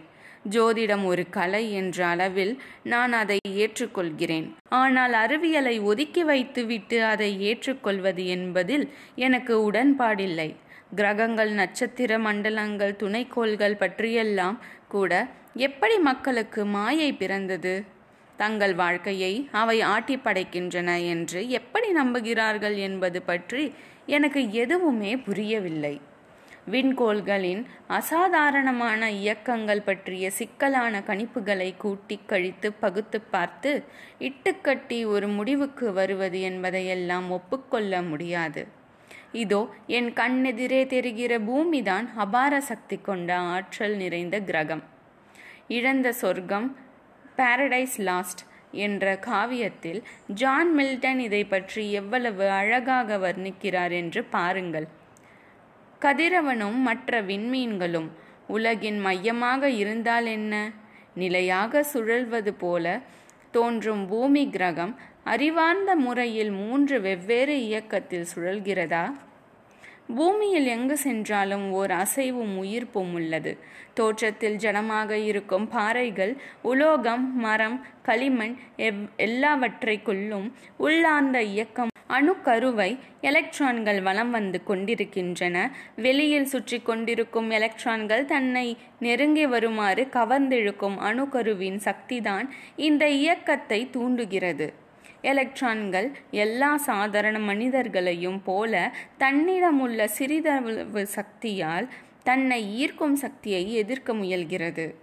ஜோதிடம் 0.51 1.05
ஒரு 1.05 1.25
கலை 1.31 1.73
என்ற 1.73 2.07
அளவில் 2.07 2.53
நான் 2.83 3.13
அதை 3.13 3.39
ஏற்றுக்கொள்கிறேன். 3.63 4.47
ஆனால் 4.69 5.13
அறிவியலை 5.13 5.77
ஒதுக்கி 5.79 6.23
வைத்துவிட்டு 6.23 6.99
அதை 7.05 7.31
ஏற்றுக்கொள்வது 7.41 8.27
என்பதில் 8.27 8.87
எனக்கு 9.15 9.57
உடன்பாடில்லை. 9.71 10.49
கிரகங்கள் 10.95 11.53
நட்சத்திர 11.53 12.19
மண்டலங்கள் 12.19 12.95
துணைக்கோள்கள் 13.03 13.81
பற்றியெல்லாம் 13.83 14.59
கூட 14.89 15.13
எப்படி 15.69 15.99
மக்களுக்கு 15.99 16.65
மாயை 16.65 17.13
பிறந்தது? 17.13 17.75
தங்கள் 18.37 18.75
வாழ்க்கையை 18.75 19.49
அவை 19.51 19.81
ஆட்டி 19.81 20.17
படைக்கின்றன 20.17 20.91
என்று 21.07 21.49
எப்படி 21.49 21.89
நம்புகிறார்கள் 21.93 22.77
என்பது 22.77 23.23
பற்றி 23.23 23.65
எனக்கு 24.07 24.41
எதுவுமே 24.53 25.17
புரியவில்லை. 25.17 26.01
விண்கோள்களின் 26.73 27.63
அசாதாரணமான 27.99 29.11
இயக்கங்கள் 29.11 29.83
பற்றிய 29.83 30.31
சிக்கலான 30.31 31.03
கணிப்புகளை 31.09 31.77
கூட்டி 31.77 32.17
கழித்து 32.27 32.73
பகுத்து 32.73 33.21
பார்த்து 33.35 33.73
இட்டுக்கட்டி 34.29 34.99
ஒரு 35.07 35.29
முடிவுக்கு 35.29 35.93
வருவது 35.93 36.41
என்பதையெல்லாம் 36.41 37.31
ஒப்புக்கொள்ள 37.31 38.03
முடியாது. 38.03 38.63
இதோ 39.43 39.61
என் 39.87 40.11
கண்ணெதிரே 40.13 40.81
தெரிகிற 40.87 41.39
பூமிதான் 41.39 42.09
அபார 42.17 42.61
சக்தி 42.61 42.97
கொண்ட 42.97 43.39
ஆற்றல் 43.55 43.97
நிறைந்த 43.97 44.39
கிரகம். 44.41 44.83
இழந்த 45.69 46.09
சொர்க்கம் 46.13 46.69
பாரடைஸ் 47.37 47.97
லாஸ்ட் 48.09 48.43
என்ற 48.87 49.19
காவியத்தில் 49.27 50.03
ஜான் 50.41 50.71
மில்டன் 50.79 51.19
இதை 51.19 51.45
பற்றி 51.45 51.93
எவ்வளவு 51.93 52.47
அழகாக 52.51 53.19
வர்ணிக்கிறார் 53.19 53.95
என்று 54.03 54.21
பாருங்கள். 54.37 54.87
கதிரவனும் 56.05 56.79
மற்ற 56.87 57.21
விண்மீன்களும் 57.23 58.09
உலகின் 58.47 58.99
மையமாக 58.99 59.69
இருந்தால் 59.83 60.27
என்ன? 60.27 60.55
நிலையாக 61.15 61.83
சுழல்வது 61.93 62.53
போல 62.63 62.87
தோன்றும் 63.51 64.03
பூமி 64.07 64.43
கிரகம் 64.51 64.93
அறிவார்ந்த 65.25 65.91
முறையில் 65.97 66.51
மூன்று 66.51 66.97
வெவ்வேறு 67.01 67.55
இயக்கத்தில் 67.69 68.27
சுழல்கிறதா? 68.35 69.05
பூமியில் 70.17 70.67
எங்கு 70.67 70.97
சென்றாலும் 70.97 71.67
ஓர் 71.71 71.93
அசைவும் 72.03 72.55
உயிர்ப்பும் 72.63 73.13
உள்ளது. 73.15 73.53
தோற்றத்தில் 73.95 74.57
ஜனமாக 74.57 75.11
இருக்கும் 75.31 75.67
பாறைகள் 75.69 76.35
உலோகம் 76.73 77.25
மரம் 77.37 77.79
களிமண் 78.03 78.57
எவ் 78.89 79.03
எல்லாவற்றைக்குள்ளும் 79.29 80.49
உள்ளார்ந்த 80.77 81.41
இயக்கம் 81.55 81.93
அணுக்கருவை 82.11 82.99
எலக்ட்ரான்கள் 83.21 84.03
வலம் 84.03 84.31
வந்து 84.31 84.63
கொண்டிருக்கின்றன. 84.65 85.77
வெளியில் 85.97 86.45
சுற்றி 86.45 86.81
கொண்டிருக்கும் 86.81 87.51
எலக்ட்ரான்கள் 87.51 88.25
தன்னை 88.25 88.77
நெருங்கி 88.99 89.47
வருமாறு 89.47 90.09
கவர்ந்திழுக்கும் 90.13 90.99
அணுக்கருவின் 90.99 91.79
சக்திதான் 91.85 92.49
இந்த 92.77 93.09
இயக்கத்தை 93.09 93.91
தூண்டுகிறது. 93.91 94.73
எலக்ட்ரான்கள் 95.21 96.13
எல்லா 96.31 96.77
சாதாரண 96.77 97.39
மனிதர்களையும் 97.39 98.41
போல 98.45 98.93
தன்னிடமுள்ள 99.19 100.05
சிறிதளவு 100.05 101.07
சக்தியால் 101.07 101.89
தன்னை 102.23 102.75
ஈர்க்கும் 102.75 103.17
சக்தியை 103.17 103.75
எதிர்க்க 103.75 104.13
முயல்கிறது. 104.15 104.95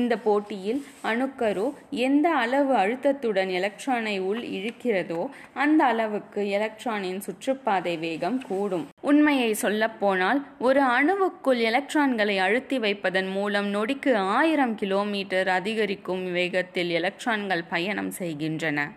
இந்த 0.00 0.14
போட்டியில் 0.26 0.80
அணுக்கரு 1.10 1.64
எந்த 2.06 2.26
அளவு 2.42 2.72
அழுத்தத்துடன் 2.76 3.50
எலக்ட்ரானை 3.58 4.14
உள் 4.28 4.42
இழுக்கிறதோ 4.56 5.22
அந்த 5.62 5.80
அளவுக்கு 5.84 6.42
எலக்ட்ரானின் 6.48 7.20
சுற்றுப்பாதை 7.26 7.94
வேகம் 7.98 8.38
கூடும். 8.48 8.86
உண்மையை 9.10 9.50
சொல்லப்போனால் 9.64 10.40
ஒரு 10.68 10.82
அணுவுக்குள் 10.96 11.60
எலக்ட்ரான்களை 11.70 12.36
அழுத்தி 12.46 12.78
வைப்பதன் 12.78 13.30
மூலம் 13.36 13.70
நொடிக்கு 13.74 14.14
ஆயிரம் 14.38 14.74
கிலோமீட்டர் 14.74 15.50
அதிகரிக்கும் 15.58 16.24
வேகத்தில் 16.32 16.92
எலக்ட்ரான்கள் 17.00 17.64
பயணம் 17.70 18.12
செய்கின்றன. 18.20 18.88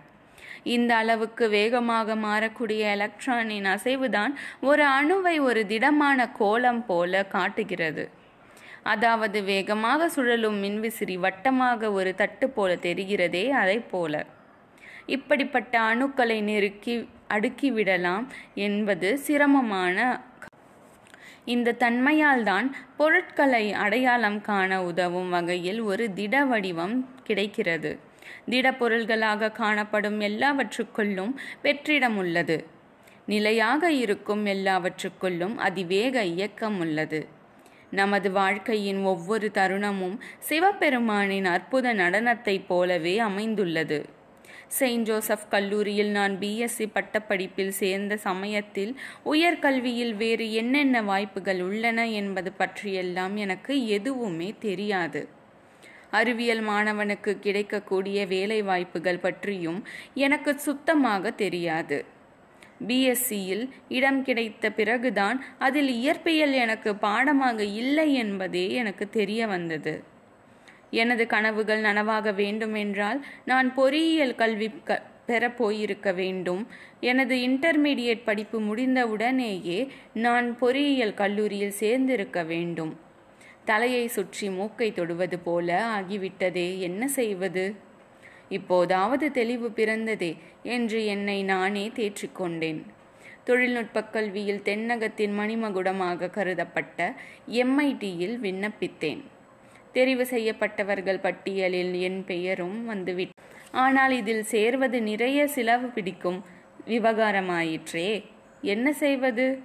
இந்த 0.75 0.91
அளவுக்கு 0.95 1.45
வேகமாக 1.49 2.15
மாறக்கூடிய 2.25 2.83
எலக்ட்ரானின் 2.97 3.67
அசைவுதான் 3.75 4.35
ஒரு 4.69 4.85
அணுவை 4.97 5.35
ஒரு 5.47 5.63
திடமான 5.73 6.27
கோலம் 6.39 6.83
போல 6.85 7.23
காட்டுகிறது. 7.35 8.05
அதாவது 8.85 9.39
வேகமாக 9.43 10.09
சுழலும் 10.09 10.57
மின்விசிறி 10.63 11.15
வட்டமாக 11.19 11.91
ஒரு 11.91 12.15
தட்டு 12.15 12.49
போல 12.49 12.71
தெரிகிறதே 12.75 13.45
அதை 13.61 13.77
போல. 13.93 14.13
இப்படிப்பட்ட 15.07 15.73
அணுக்களை 15.91 16.37
நெருக்கி 16.41 16.95
அடுக்கிவிடலாம் 17.33 18.25
என்பது 18.67 19.09
சிரமமான 19.17 19.97
இந்த 21.45 21.75
தன்மையால் 21.81 22.43
தான் 22.43 22.67
பொருட்களை 22.97 23.65
அடையாளம் 23.83 24.39
காண 24.41 24.83
உதவும் 24.83 25.29
வகையில் 25.29 25.81
ஒரு 25.81 26.05
திட 26.13 26.35
வடிவம் 26.45 26.95
கிடைக்கிறது. 27.23 27.91
திடப்பொருள்களாக 28.49 29.51
காணப்படும் 29.51 30.19
எல்லாவற்றுக்குள்ளும் 30.19 31.33
வெற்றிடம் 31.63 32.17
உள்ளது. 32.17 32.57
நிலையாக 33.25 33.91
இருக்கும் 34.03 34.43
எல்லாவற்றுக்குள்ளும் 34.45 35.55
அதிவேக 35.67 36.23
இயக்கம் 36.33 36.79
உள்ளது. 36.79 37.21
நமது 37.95 38.29
வாழ்க்கையின் 38.31 39.01
ஒவ்வொரு 39.03 39.47
தருணமும் 39.53 40.17
சிவபெருமானின் 40.49 41.45
அற்புத 41.45 41.93
நடனத்தைப் 41.93 42.67
போலவே 42.67 43.15
அமைந்துள்ளது. 43.19 43.99
செயின்ட் 44.67 45.05
ஜோசப் 45.05 45.49
கல்லூரியில் 45.49 46.09
நான் 46.09 46.33
பிஎஸ்சி 46.39 46.85
பட்டப்படிப்பில் 46.93 47.75
சேர்ந்த 47.81 48.17
சமயத்தில் 48.17 48.93
உயர்கல்வியில் 49.25 50.15
வேறு 50.15 50.47
என்னென்ன 50.53 51.01
வாய்ப்புகள் 51.01 51.61
உள்ளன 51.61 52.07
என்பது 52.09 52.51
பற்றியெல்லாம் 52.51 53.35
எனக்கு 53.35 53.87
எதுவுமே 53.87 54.49
தெரியாது. 54.59 55.21
அறிவியல் 56.11 56.63
மாணவனுக்கு 56.67 57.31
கிடைக்கக்கூடிய 57.39 58.19
வேலை 58.25 58.59
வாய்ப்புகள் 58.61 59.23
பற்றியும் 59.27 59.79
எனக்கு 60.13 60.51
சுத்தமாக 60.59 61.31
தெரியாது. 61.43 61.97
பிஎஸ்சியில் 62.87 63.69
இடம் 63.89 64.23
கிடைத்த 64.23 64.71
பிறகுதான் 64.71 65.43
அதில் 65.59 65.89
இயற்பியல் 65.89 66.53
எனக்கு 66.53 66.95
பாடமாக 66.95 67.63
இல்லை 67.63 68.13
என்பதே 68.13 68.71
எனக்கு 68.71 69.09
தெரிய 69.09 69.47
வந்தது. 69.47 70.03
எனது 70.91 71.27
கனவுகள் 71.27 71.81
நனவாக 71.81 72.33
வேண்டுமென்றால் 72.33 73.25
நான் 73.45 73.73
பொறியியல் 73.73 74.35
கல்வி 74.35 74.71
க 74.83 75.03
பெற 75.25 75.51
போயிருக்க 75.51 76.11
வேண்டும். 76.11 76.67
எனது 76.99 77.35
இன்டர்மீடியட் 77.35 78.21
படிப்பு 78.25 78.61
முடிந்தவுடனேயே 78.61 79.87
நான் 80.13 80.57
பொறியியல் 80.57 81.13
கல்லூரியில் 81.13 81.73
சேர்ந்திருக்க 81.79 82.45
வேண்டும். 82.45 82.99
தலையை 83.65 84.07
சுற்றி 84.07 84.49
மூக்கை 84.49 84.91
தொடுவது 84.91 85.39
போல 85.39 85.85
ஆகிவிட்டதே. 85.99 86.79
என்ன 86.79 87.07
செய்வது? 87.07 87.84
இப்போதாவது 88.49 89.31
தெளிவு 89.31 89.71
பிறந்ததே 89.75 90.37
என்று 90.63 91.05
என்னை 91.05 91.43
நானே 91.43 91.91
தேற்றிக்கொண்டேன். 91.95 92.81
தொழில்நுட்பக் 93.43 94.13
கல்வியில் 94.13 94.61
தென்னகத்தின் 94.65 95.37
மணிமகுடமாக 95.39 96.29
கருதப்பட்ட 96.29 97.13
எம்ஐடியில் 97.47 98.39
விண்ணப்பித்தேன். 98.41 99.21
தெரிவு 99.93 100.21
செய்யப்பட்டவர்கள் 100.21 101.19
பட்டியலில் 101.19 101.93
என் 101.93 102.25
பெயரும் 102.25 102.89
வந்துவிட். 102.89 103.29
ஆனால் 103.71 104.11
இதில் 104.11 104.43
சேர்வது 104.43 105.01
நிறைய 105.01 105.47
சிலவு 105.55 105.93
பிடிக்கும். 105.93 106.45
விவகாரமாயிற்றே. 106.87 108.25
என்ன 108.61 108.93
செய்வது? 108.93 109.59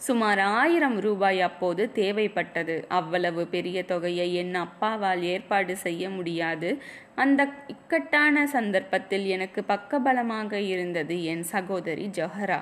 சுமார் 0.00 0.38
ஆயிரம் 0.38 1.00
ரூபாய் 1.00 1.40
அப்போது 1.40 1.90
தேவைப்பட்டது. 1.94 2.84
அவ்வளவு 2.88 3.46
பெரிய 3.46 3.84
தொகையை 3.84 4.34
என் 4.34 4.54
அப்பாவால் 4.54 5.22
ஏற்பாடு 5.22 5.76
செய்ய 5.76 6.10
முடியாது. 6.10 6.78
அந்த 7.14 7.48
இக்கட்டான 7.66 8.46
சந்தர்ப்பத்தில் 8.46 9.26
எனக்கு 9.26 9.64
பக்கபலமாக 9.68 10.52
இருந்தது 10.52 11.24
என் 11.24 11.42
சகோதரி 11.42 12.10
ஜொஹரா. 12.18 12.60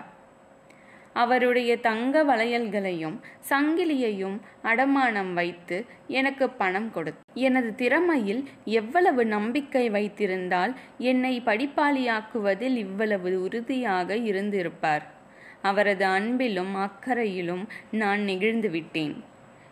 அவருடைய 1.13 1.77
தங்க 1.79 2.25
வளையல்களையும் 2.25 3.21
சங்கிலியையும் 3.51 4.41
அடமானம் 4.63 5.33
வைத்து 5.33 5.85
எனக்கு 6.07 6.51
பணம் 6.51 6.91
கொடுத்து 6.93 7.23
எனது 7.35 7.75
திறமையில் 7.75 8.43
எவ்வளவு 8.65 9.25
நம்பிக்கை 9.27 9.91
வைத்திருந்தால் 9.91 10.75
என்னை 10.99 11.41
படிப்பாளியாக்குவதில் 11.41 12.77
இவ்வளவு 12.77 13.43
உறுதியாக 13.43 14.17
இருந்திருப்பார். 14.17 15.14
அவரது 15.65 16.05
அன்பிலும் 16.07 16.75
அக்கறையிலும் 16.75 17.65
நான் 17.91 18.21
நெகிழ்ந்து 18.21 18.71
விட்டேன். 18.71 19.15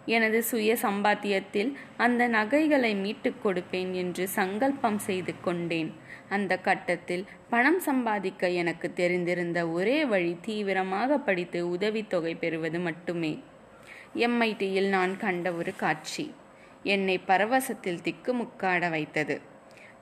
எனது 0.06 0.42
சுய 0.42 0.76
சம்பாத்தியத்தில் 0.82 1.74
அந்த 1.96 2.26
நகைகளை 2.26 2.94
மீட்டுக் 2.94 3.46
கொடுப்பேன் 3.46 3.92
என்று 3.92 4.28
சங்கல்பம் 4.28 4.98
செய்து 4.98 5.34
கொண்டேன். 5.40 5.90
அந்த 6.28 6.58
கட்டத்தில் 6.58 7.24
பணம் 7.50 7.80
சம்பாதிக்க 7.80 8.48
எனக்கு 8.48 8.92
தெரிந்திருந்த 8.96 9.72
ஒரே 9.72 10.04
வழி 10.04 10.36
தீவிரமாக 10.40 11.18
படித்து 11.18 11.68
உதவித்தொகை 11.68 12.34
பெறுவது 12.34 12.78
மட்டுமே. 12.78 13.32
எம்ஐடியில் 14.16 14.88
நான் 14.88 15.16
கண்ட 15.16 15.52
ஒரு 15.52 15.76
காட்சி. 15.76 16.34
என்னை 16.82 17.20
பரவசத்தில் 17.26 18.02
திக்குமுக்காட 18.02 18.90
வைத்தது. 18.90 19.40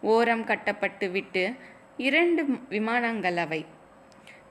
ஓரம் 0.02 0.44
கட்டப்பட்டு 0.44 1.10
விட்டு 1.10 1.54
இரண்டு 1.96 2.44
விமானங்கள் 2.68 3.36
அவை. 3.36 3.78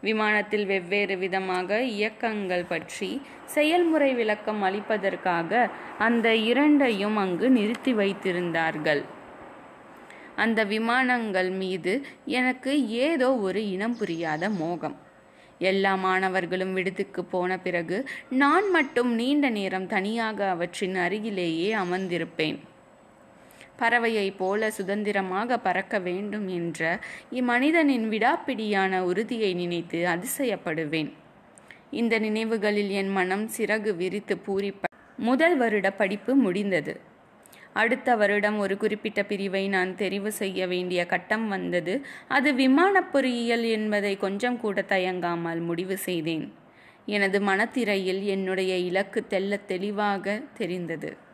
விமானத்தில் 0.03 0.65
வெவ்வேறு 0.65 1.15
விதமாக 1.18 1.79
இயக்கங்கள் 1.82 2.65
பற்றி 2.65 3.10
செயல்முறை 3.56 4.13
விளக்கம் 4.13 4.62
அளிப்பதற்காக 4.63 5.70
அந்த 5.98 6.27
இரண்டையும் 6.36 7.18
அங்கு 7.18 7.50
நிறுத்தி 7.50 7.94
வைத்திருந்தார்கள். 7.94 9.01
அந்த 10.36 10.60
விமானங்கள் 10.63 11.51
மீது 11.62 11.94
எனக்கு 12.39 12.74
ஏதோ 12.88 13.29
ஒரு 13.48 13.62
இனம் 13.70 13.98
புரியாத 13.98 14.50
மோகம். 14.50 14.98
எல்லா 15.70 15.94
மாணவர்களும் 15.96 16.74
விடுதிக்கு 16.74 17.22
போன 17.24 17.58
பிறகு 17.58 17.98
நான் 18.29 18.68
மட்டும் 18.70 19.12
நீண்ட 19.15 19.46
நேரம் 19.50 19.88
தனியாக 19.88 20.50
அவற்றின் 20.50 20.96
அருகிலேயே 20.96 21.70
அமர்ந்திருப்பேன். 21.74 22.60
பறவையைப் 23.80 24.38
போல 24.38 24.72
சுதந்திரமாக 24.72 25.60
பறக்க 25.60 26.00
வேண்டும் 26.00 26.48
என்ற 26.48 27.00
இம்மனிதனின் 27.32 28.10
விடாப்பிடியான 28.10 29.00
உறுதியை 29.00 29.54
நினைத்து 29.54 30.08
அதிசயப்படுவேன். 30.08 31.14
இந்த 31.92 32.20
நினைவுகளில் 32.20 32.90
என் 32.90 33.10
மனம் 33.10 33.50
சிறகு 33.58 33.96
விரித்து 33.96 34.38
பூரிப்ப 34.48 34.84
முதல் 35.18 35.58
வருட 35.58 35.92
படிப்பு 35.92 36.36
முடிந்தது. 36.36 37.00
அடுத்த 37.74 38.16
வருடம் 38.16 38.60
ஒரு 38.60 38.78
குறிப்பிட்ட 38.78 39.24
பிரிவை 39.24 39.68
நான் 39.68 39.96
தெரிவு 39.96 40.28
செய்ய 40.28 40.68
வேண்டிய 40.68 41.06
கட்டம் 41.06 41.48
வந்தது. 41.48 42.06
அது 42.28 42.54
விமானப் 42.54 43.12
பொறியியல் 43.12 43.64
என்பதை 43.64 44.18
கொஞ்சம் 44.18 44.60
கூட 44.60 44.82
தயங்காமல் 44.82 45.60
முடிவு 45.60 45.98
செய்தேன். 45.98 46.54
எனது 47.06 47.42
மனத்திரையில் 47.42 48.24
என்னுடைய 48.24 48.78
இலக்கு 48.78 49.26
தெல்ல 49.30 49.65
தெளிவாக 49.65 50.42
தெரிந்தது. 50.58 51.28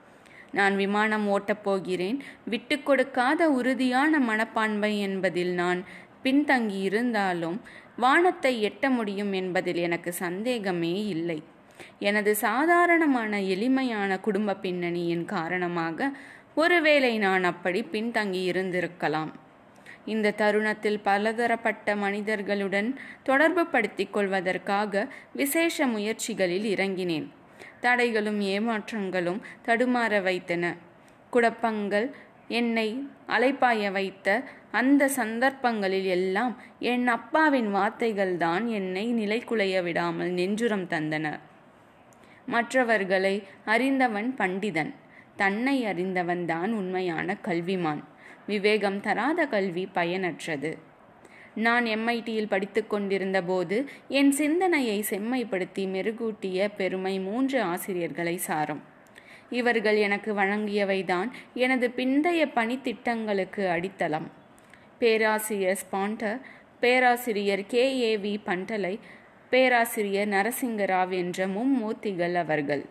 நான் 0.55 0.75
விமானம் 0.75 1.25
ஓட்டப் 1.27 1.63
போகிறேன். 1.63 2.19
விட்டு 2.45 2.75
கொடுக்காத 2.83 3.49
உறுதியான 3.57 4.19
மனப்பான்மை 4.29 4.93
என்பதில் 5.07 5.53
நான் 5.61 5.81
பின்தங்கி 6.23 6.79
இருந்தாலும் 6.89 7.57
வானத்தை 8.03 8.53
எட்ட 8.69 8.85
முடியும் 8.89 9.33
என்பதில் 9.41 9.81
எனக்கு 9.87 10.11
சந்தேகமே 10.23 10.93
இல்லை. 11.15 11.39
எனது 11.99 12.31
சாதாரணமான 12.45 13.41
எளிமையான 13.53 14.11
குடும்ப 14.19 14.59
பின்னணியின் 14.61 15.25
காரணமாக 15.35 16.09
ஒருவேளை 16.55 17.13
நான் 17.25 17.45
அப்படி 17.51 17.79
பின்தங்கி 17.93 18.41
இருந்திருக்கலாம் 18.51 19.31
இந்த 20.13 20.33
தருணத்தில் 20.41 20.99
பலதரப்பட்ட 21.03 21.95
மனிதர்களுடன் 21.95 22.89
தொடர்பு 23.29 23.63
படுத்திக் 23.65 24.13
கொள்வதற்காக 24.15 25.03
விசேஷ 25.39 25.87
முயற்சிகளில் 25.87 26.67
இறங்கினேன். 26.75 27.27
தடைகளும் 27.85 28.39
ஏமாற்றங்களும் 28.55 29.41
தடுமாற 29.65 30.21
வைத்தன. 30.21 30.75
குழப்பங்கள் 31.29 32.07
என்னை 32.47 32.87
அலைப்பாய 33.27 33.91
வைத்த 33.91 34.43
அந்த 34.71 35.07
சந்தர்ப்பங்களில் 35.07 36.05
எல்லாம் 36.05 36.53
என் 36.79 37.07
அப்பாவின் 37.07 37.75
வார்த்தைகள்தான் 37.75 38.65
என்னை 38.65 39.05
நிலைக்குலைய 39.13 39.83
விடாமல் 39.83 40.31
நெஞ்சுரம் 40.31 40.87
தந்தன. 40.87 41.39
மற்றவர்களை 42.45 43.35
அறிந்தவன் 43.65 44.35
பண்டிதன் 44.37 44.93
தன்னை 45.35 45.83
அறிந்தவன்தான் 45.85 46.71
உண்மையான 46.71 47.37
கல்விமான். 47.45 48.03
விவேகம் 48.47 48.99
தராத 48.99 49.45
கல்வி 49.45 49.89
பயனற்றது. 49.93 50.77
நான் 51.55 51.85
எம்ஐடியில் 51.85 52.47
படித்து 52.47 52.87
கொண்டிருந்த 52.87 53.43
போது 53.43 53.89
என் 54.07 54.31
சிந்தனையை 54.31 55.05
செம்மைப்படுத்தி 55.09 55.87
மெருகூட்டிய 55.87 56.69
பெருமை 56.77 57.19
மூன்று 57.19 57.61
ஆசிரியர்களை 57.61 58.37
சாரும். 58.37 58.81
இவர்கள் 59.49 59.95
எனக்கு 59.95 60.33
வழங்கியவைதான் 60.33 61.29
எனது 61.53 61.91
பிந்தைய 61.95 62.51
பணித்திட்டங்களுக்கு 62.55 63.69
அடித்தளம். 63.69 64.31
பேராசிரியர் 64.99 65.79
ஸ்பாண்டர் 65.91 66.41
பேராசிரியர் 66.79 67.65
கே. 67.65 67.99
ஏ. 68.01 68.17
வி. 68.17 68.41
பண்டலை 68.45 68.99
பேராசிரியர் 69.49 70.27
நரசிங்கராவ் 70.27 71.09
என்ற 71.09 71.47
மும்மூர்த்திகள் 71.47 72.33
அவர்கள். 72.33 72.85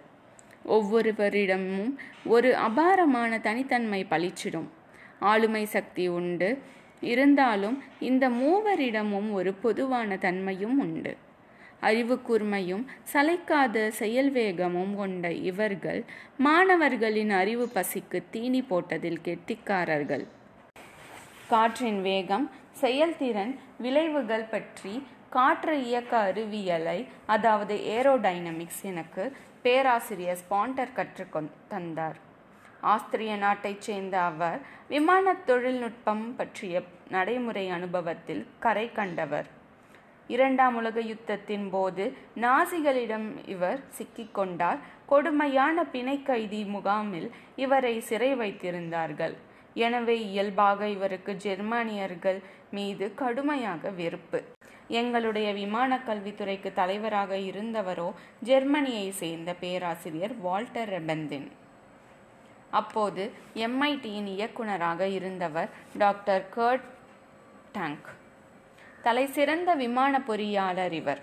ஒவ்வொருவரிடமும் 0.69 1.95
ஒரு 2.25 2.57
அபாரமான 2.57 3.39
தனித்தன்மை 3.39 4.07
பளிச்சிடும். 4.11 4.69
ஆளுமை 5.21 5.65
சக்தி 5.65 6.09
உண்டு. 6.09 6.59
இருந்தாலும் 7.13 7.77
இந்த 8.09 8.25
மூவரிடமும் 8.41 9.31
ஒரு 9.39 9.53
பொதுவான 9.65 10.17
தன்மையும் 10.25 10.77
உண்டு. 10.85 11.13
அறிவு 11.89 12.17
கூர்மையும் 12.27 12.85
சளைக்காத 13.13 13.87
செயல் 14.01 14.31
வேகமும் 14.31 14.95
கொண்ட 14.97 15.33
இவர்கள் 15.51 16.01
மாணவர்களின் 16.47 17.33
அறிவு 17.41 17.67
பசிக்கு 17.75 18.21
தீனி 18.31 18.61
போட்டதில் 18.71 19.21
கெட்டிக்காரர்கள். 19.27 20.25
காற்றின் 21.53 22.01
வேகம் 22.03 22.47
செயல்திறன் 22.83 23.53
விளைவுகள் 23.85 24.51
பற்றி 24.55 24.95
காற்று 25.37 25.75
இயக்க 25.89 26.13
அறிவியலை 26.29 26.99
அதாவது 27.35 27.75
ஏரோடைனமிக்ஸ் 27.97 28.83
எனக்கு 28.93 29.25
பேராசிரியர் 29.65 30.41
ஸ்பாண்டர் 30.43 30.97
கற்றுக்கொ 30.99 31.41
தந்தார். 31.73 32.19
ஆஸ்திரிய 32.93 33.33
நாட்டைச் 33.45 33.85
சேர்ந்த 33.87 34.17
அவர் 34.31 34.61
விமான 34.93 35.35
தொழில்நுட்பம் 35.49 36.25
பற்றிய 36.39 36.83
நடைமுறை 37.15 37.65
அனுபவத்தில் 37.77 38.43
கரை 38.65 38.87
கண்டவர். 38.99 39.49
இரண்டாம் 40.35 40.77
உலக 40.81 40.99
யுத்தத்தின் 41.13 41.67
போது 41.75 42.05
நாசிகளிடம் 42.45 43.27
இவர் 43.55 43.81
சிக்கிக்கொண்டார் 43.97 44.79
கொடுமையான 45.13 45.85
பிணை 45.95 46.17
கைதி 46.29 46.61
முகாமில் 46.75 47.29
இவரை 47.65 47.95
சிறை 48.11 48.31
வைத்திருந்தார்கள். 48.43 49.35
எனவே 49.87 50.17
இயல்பாக 50.31 50.89
இவருக்கு 50.97 51.33
ஜெர்மானியர்கள் 51.47 52.41
மீது 52.77 53.07
கடுமையாக 53.23 53.91
வெறுப்பு. 54.01 54.41
எங்களுடைய 55.01 55.49
விமான 55.61 56.01
கல்வித்துறைக்கு 56.09 56.71
தலைவராக 56.81 57.37
இருந்தவரோ 57.51 58.09
ஜெர்மனியை 58.49 59.09
சேர்ந்த 59.21 59.51
பேராசிரியர் 59.63 60.35
வால்டர் 60.47 60.93
ரெபந்தின். 60.97 61.47
அப்போது 62.81 63.25
எம்ஐடியின் 63.55 64.29
இயக்குனராக 64.37 65.07
இருந்தவர் 65.19 65.69
டாக்டர் 65.99 66.45
கர்ட் 66.57 66.89
டேங்க். 67.73 68.09
தலை 69.03 69.25
சிறந்த 69.27 69.71
விமான 69.75 70.23
பொறியாளர் 70.29 70.93
இவர். 70.93 71.21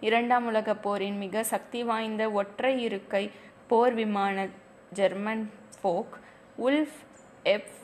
இரண்டாம் 0.00 0.46
உலகப் 0.46 0.82
போரின் 0.82 1.18
மிக 1.18 1.42
சக்தி 1.52 1.80
வாய்ந்த 1.84 2.30
ஒற்றை 2.30 2.72
இருக்கை 2.82 3.24
போர் 3.66 3.94
விமான 3.94 4.46
German 4.92 5.44
Focke 5.82 6.16
Wulf 6.66 6.98
F 7.42 7.74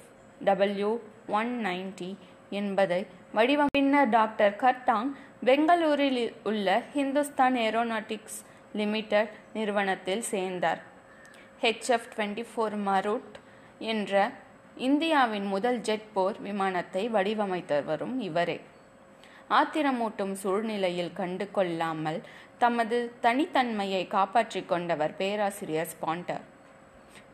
W 0.44 0.92
one 1.40 1.52
ninety 1.64 2.10
என்பதை 2.50 3.06
வடிவம். 3.32 3.72
பின்னர் 3.72 4.08
டாக்டர் 4.08 4.58
கர்டாங் 4.62 5.12
பெங்களூரில் 5.44 6.34
உள்ள 6.44 6.82
ஹிந்துஸ்தான் 6.94 7.56
ஏரோநாட்டிக்ஸ் 7.66 8.40
லிமிடெட் 8.72 9.32
நிறுவனத்தில் 9.54 10.26
சேர்ந்தார். 10.32 10.92
ஹெச்எஃப் 11.64 12.08
டுவெண்ட்டி 12.16 12.44
ஃபோர் 12.52 12.74
மருட் 12.86 13.34
என்ற 13.78 14.30
இந்தியாவின் 14.76 15.46
முதல் 15.46 15.78
ஜெட் 15.80 16.12
போர் 16.12 16.40
விமானத்தை 16.40 17.08
வடிவமைத்தவரும் 17.08 18.18
இவரே. 18.18 18.60
ஆத்திரமூட்டும் 19.50 20.32
சூழ்நிலையில் 20.32 21.12
கண்டு 21.12 21.50
கொள்ளாமல் 21.50 22.22
தமது 22.58 23.12
தனித்தன்மையை 23.22 24.06
காப்பாற்றிக் 24.06 24.68
கொண்டவர் 24.68 25.16
பேராசிரியர் 25.16 25.88
ஸ்பாண்டர். 25.94 26.44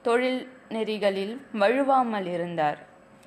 தொழில் 0.02 0.52
நெறிகளில் 0.68 1.34
வழுவாமல் 1.52 2.26
இருந்தார். 2.26 2.78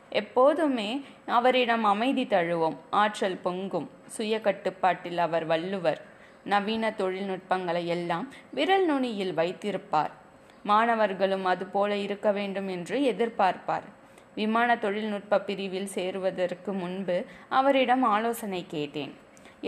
எப்போதுமே 0.09 1.05
அவரிடம் 1.25 1.83
அமைதி 1.83 2.23
தழுவோம் 2.23 2.79
ஆற்றல் 2.89 3.39
பொங்கும் 3.43 3.89
சுய 4.07 4.41
கட்டுப்பாட்டில் 4.41 5.17
அவர் 5.17 5.45
வள்ளுவர் 5.45 6.01
நவீன 6.43 6.91
தொழில்நுட்பங்களை 6.91 7.85
எல்லாம் 7.85 8.33
விரல் 8.51 8.85
நுனியில் 8.85 9.33
வைத்திருப்பார். 9.33 10.21
மாணவர்களும் 10.63 11.45
அதுபோல 11.53 11.91
இருக்க 12.05 12.27
வேண்டும் 12.31 12.67
என்று 12.67 12.97
எதிர்பார்ப்பார். 13.13 13.87
விமான 14.35 14.75
தொழில்நுட்ப 14.83 15.39
பிரிவில் 15.47 15.89
சேருவதற்கு 15.95 16.71
முன்பு 16.73 17.17
அவரிடம் 17.59 18.03
ஆலோசனை 18.15 18.61
கேட்டேன். 18.67 19.13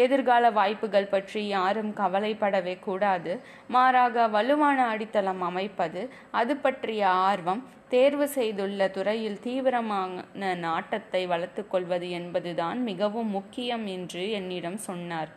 எதிர்கால 0.04 0.46
வாய்ப்புகள் 0.52 1.12
பற்றி 1.12 1.42
யாரும் 1.48 1.92
கவலைப்படவே 2.00 2.74
கூடாது. 2.80 3.34
மாறாக 3.76 4.26
வலுவான 4.28 4.80
அடித்தளம் 4.94 5.44
அமைப்பது 5.50 6.02
அது 6.40 6.54
பற்றிய 6.58 7.04
ஆர்வம் 7.30 7.64
தேர்வு 7.94 8.28
செய்துள்ள 8.38 8.88
துறையில் 8.88 9.40
தீவிரமான 9.40 10.54
நாட்டத்தை 10.66 11.22
வளர்த்து 11.34 11.64
கொள்வது 11.68 12.10
என்பதுதான் 12.20 12.80
மிகவும் 12.84 13.30
முக்கியம் 13.30 13.86
என்று 13.96 14.24
என்னிடம் 14.32 14.80
சொன்னார். 14.90 15.32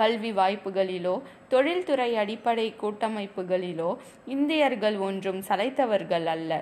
கல்வி 0.00 0.30
வாய்ப்புகளிலோ 0.40 1.14
தொழில்துறை 1.52 2.10
அடிப்படை 2.22 2.66
கூட்டமைப்புகளிலோ 2.82 3.90
இந்தியர்கள் 4.34 4.98
ஒன்றும் 5.08 5.40
சளைத்தவர்கள் 5.48 6.26
அல்ல. 6.34 6.52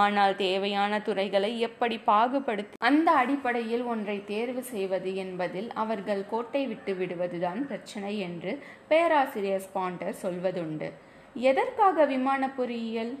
ஆனால் 0.00 0.34
தேவையான 0.42 0.92
துறைகளை 1.06 1.50
எப்படி 1.66 1.96
பாகுபடுத்தி 2.08 2.78
அந்த 2.88 3.08
அடிப்படையில் 3.20 3.84
ஒன்றை 3.92 4.16
தேர்வு 4.30 4.62
செய்வது 4.72 5.10
என்பதில் 5.22 5.68
அவர்கள் 5.82 6.22
கோட்டை 6.32 6.62
விட்டு 6.72 6.92
விடுவதுதான் 6.98 7.60
பிரச்சனை 7.70 8.12
என்று 8.26 8.52
பேராசிரியர் 8.90 9.64
ஸ்பாண்டர் 9.66 10.20
சொல்வதுண்டு. 10.24 10.90
எதற்காக 11.50 12.04
விமான 12.12 12.42
பொறியியல் 12.58 13.12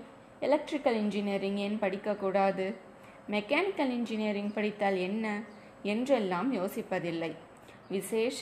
எலக்ட்ரிக்கல் 0.46 0.98
இன்ஜினியரிங் 1.02 1.58
ஏன் 1.66 1.78
படிக்கக்கூடாது 1.84 2.66
மெக்கானிக்கல் 3.34 3.92
இன்ஜினியரிங் 3.98 4.52
படித்தால் 4.56 4.98
என்ன? 5.08 5.26
என்றெல்லாம் 5.92 6.48
யோசிப்பதில்லை. 6.58 7.32
விசேஷ 7.94 8.38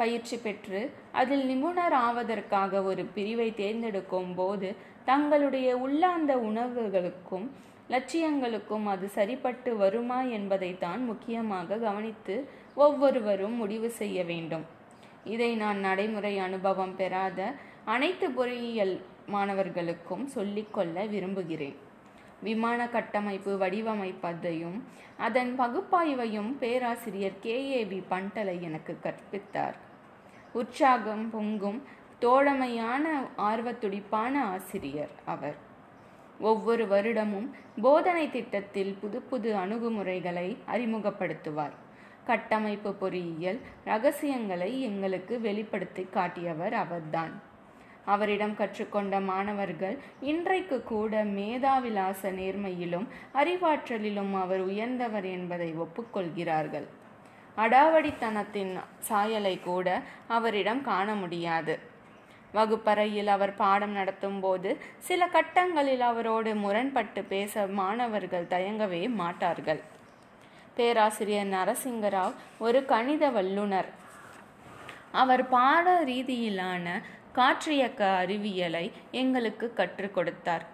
பயிற்சி 0.00 0.36
பெற்று 0.36 0.80
அதில் 1.20 1.44
நிபுணர் 1.50 1.96
ஆவதற்காக 2.06 2.82
ஒரு 2.90 3.02
பிரிவை 3.14 3.48
தேர்ந்தெடுக்கும் 3.60 4.32
போது 4.34 4.68
தங்களுடைய 5.10 5.68
உள்ளார்ந்த 5.84 6.32
உணர்வுகளுக்கும் 6.48 7.46
லட்சியங்களுக்கும் 7.92 8.86
அது 8.92 9.06
சரிப்பட்டு 9.16 9.70
வருமா 9.76 10.18
என்பதைத்தான் 10.38 11.02
முக்கியமாக 11.10 11.78
கவனித்து 11.84 12.36
ஒவ்வொருவரும் 12.84 13.56
முடிவு 13.62 13.88
செய்ய 14.00 14.18
வேண்டும். 14.30 14.64
இதை 15.34 15.50
நான் 15.62 15.80
நடைமுறை 15.86 16.34
அனுபவம் 16.46 16.94
பெறாத 17.00 17.48
அனைத்து 17.94 18.28
பொறியியல் 18.38 18.94
மாணவர்களுக்கும் 19.34 20.24
சொல்லிக்கொள்ள 20.36 21.06
விரும்புகிறேன். 21.14 21.76
விமான 22.46 22.80
கட்டமைப்பு 22.94 23.52
வடிவமைப்பதையும் 23.62 24.78
அதன் 25.26 25.52
பகுப்பாய்வையும் 25.60 26.50
பேராசிரியர் 26.62 27.42
கே 27.44 27.56
ஏ 27.72 27.80
பி 27.92 27.98
பண்டலை 28.10 28.56
எனக்கு 28.68 28.94
கற்பித்தார். 29.06 29.78
உற்சாகம் 30.52 31.30
பொங்கும் 31.30 31.82
தோழமையான 32.18 33.20
ஆர்வத்துடிப்பான 33.38 34.40
ஆசிரியர் 34.40 35.08
அவர். 35.24 35.54
ஒவ்வொரு 36.40 36.86
வருடமும் 36.86 37.50
போதனை 37.82 38.30
திட்டத்தில் 38.30 38.98
புது 39.00 39.22
புது 39.22 39.56
அணுகுமுறைகளை 39.56 40.56
அறிமுகப்படுத்துவார். 40.72 41.76
கட்டமைப்பு 42.24 42.94
பொறியியல் 42.94 43.60
ரகசியங்களை 43.84 44.82
எங்களுக்கு 44.82 45.40
வெளிப்படுத்தி 45.40 46.06
காட்டியவர் 46.10 46.74
அவர்தான். 46.74 47.46
அவரிடம் 48.04 48.56
கற்றுக்கொண்ட 48.56 49.20
மாணவர்கள் 49.20 49.98
இன்றைக்கு 50.20 50.82
கூட 50.82 51.24
மேதாவிலாச 51.24 52.30
நேர்மையிலும் 52.32 53.06
அறிவாற்றலிலும் 53.34 54.40
அவர் 54.40 54.60
உயர்ந்தவர் 54.60 55.24
என்பதை 55.24 55.74
ஒப்புக்கொள்கிறார்கள். 55.74 56.86
அடாவடித்தனத்தின் 57.62 58.72
சாயலை 59.08 59.54
கூட 59.60 59.86
அவரிடம் 60.36 60.82
காண 60.88 61.08
முடியாது. 61.14 61.74
வகுப்பறையில் 62.56 63.30
அவர் 63.36 63.52
பாடம் 63.62 63.94
நடத்தும் 63.98 64.40
போது 64.40 64.70
சில 65.08 65.22
கட்டங்களில் 65.26 66.04
அவரோடு 66.10 66.50
முரண்பட்டு 66.64 67.22
பேச 67.32 67.66
மாணவர்கள் 67.80 68.50
தயங்கவே 68.54 69.02
மாட்டார்கள். 69.20 69.80
பேராசிரியர் 70.76 71.52
நரசிங்கராவ் 71.54 72.34
ஒரு 72.66 72.80
கணித 72.92 73.24
வல்லுனர் 73.36 73.90
அவர் 75.20 75.44
பாட 75.48 75.86
ரீதியிலான 76.10 76.86
காற்றியக்க 77.38 78.00
அறிவியலை 78.22 78.84
எங்களுக்கு 79.20 79.66
கற்றுக் 79.78 80.14
கொடுத்தார். 80.16 80.64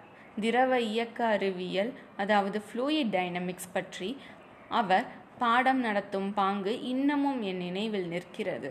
திரவ 0.41 0.71
இயக்க 0.91 1.19
அறிவியல் 1.35 1.91
அதாவது 2.21 2.57
ஃப்ளூயிட் 2.65 3.13
டைனமிக்ஸ் 3.17 3.73
பற்றி 3.73 4.09
அவர் 4.79 5.05
பாடம் 5.39 5.79
நடத்தும் 5.79 6.29
பாங்கு 6.33 6.73
இன்னமும் 6.91 7.39
என் 7.41 7.57
நினைவில் 7.57 8.07
நிற்கிறது. 8.07 8.69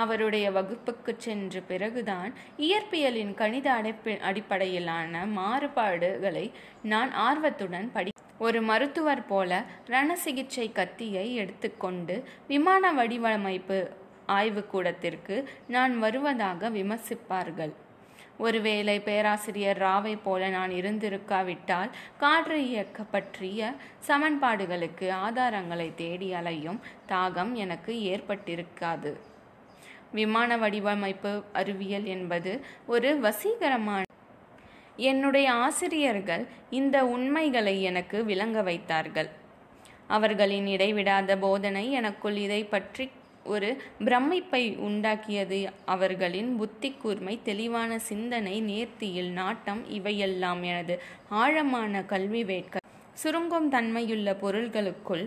அவருடைய 0.00 0.46
வகுப்புக்கு 0.50 1.12
சென்ற 1.18 1.60
பிறகுதான் 1.70 2.30
இயற்பியலின் 2.58 3.32
கணித 3.34 3.66
அடைப்பி 3.78 4.12
அடிப்படையிலான 4.28 5.24
மாறுபாடுகளை 5.38 6.46
நான் 6.82 7.10
ஆர்வத்துடன் 7.28 7.88
படி 7.92 8.12
ஒரு 8.38 8.60
மருத்துவர் 8.62 9.24
போல 9.26 9.62
ரண 9.86 10.14
சிகிச்சை 10.14 10.66
கத்தியை 10.72 11.26
எடுத்துக்கொண்டு 11.34 12.16
விமான 12.48 12.92
வடிவமைப்பு 12.92 13.78
ஆய்வுக்கூடத்திற்கு 14.38 15.36
நான் 15.68 15.94
வருவதாக 15.98 16.70
விமர்சிப்பார்கள். 16.70 17.74
ஒருவேளை 18.44 18.94
பேராசிரியர் 19.08 19.80
ராவை 19.84 20.14
போல 20.24 20.48
நான் 20.54 20.72
இருந்திருக்காவிட்டால் 20.78 21.90
காற்று 22.22 22.58
இயக்க 22.68 23.02
பற்றிய 23.14 23.72
சமன்பாடுகளுக்கு 24.08 25.08
ஆதாரங்களை 25.26 25.88
தேடி 26.02 26.28
அலையும் 26.38 26.80
தாகம் 27.12 27.52
எனக்கு 27.64 27.94
ஏற்பட்டிருக்காது. 28.12 29.12
விமான 30.18 30.56
வடிவமைப்பு 30.62 31.32
அறிவியல் 31.60 32.08
என்பது 32.14 32.52
ஒரு 32.94 33.10
வசீகரமான 33.26 34.02
என்னுடைய 35.10 35.46
ஆசிரியர்கள் 35.66 36.42
இந்த 36.78 36.96
உண்மைகளை 37.14 37.76
எனக்கு 37.90 38.18
விளங்க 38.30 38.58
வைத்தார்கள். 38.62 39.30
அவர்களின் 40.16 40.66
இடைவிடாத 40.66 41.36
போதனை 41.44 41.84
எனக்குள் 41.98 42.38
இதை 42.46 42.62
பற்றி 42.74 43.04
ஒரு 43.44 43.68
பிரமிப்பை 44.04 44.62
உண்டாக்கியது 44.78 45.68
அவர்களின் 45.84 46.56
புத்தி 46.56 46.90
கூர்மை 46.92 47.40
தெளிவான 47.44 47.98
சிந்தனை 47.98 48.62
நேர்த்தியில் 48.62 49.30
நாட்டம் 49.30 49.90
இவையெல்லாம் 49.90 50.62
எனது 50.62 51.00
ஆழமான 51.28 52.02
கல்வி 52.04 52.44
வேட்கள் 52.44 52.86
சுருங்கும் 53.14 53.68
தன்மையுள்ள 53.68 54.34
பொருள்களுக்குள் 54.34 55.24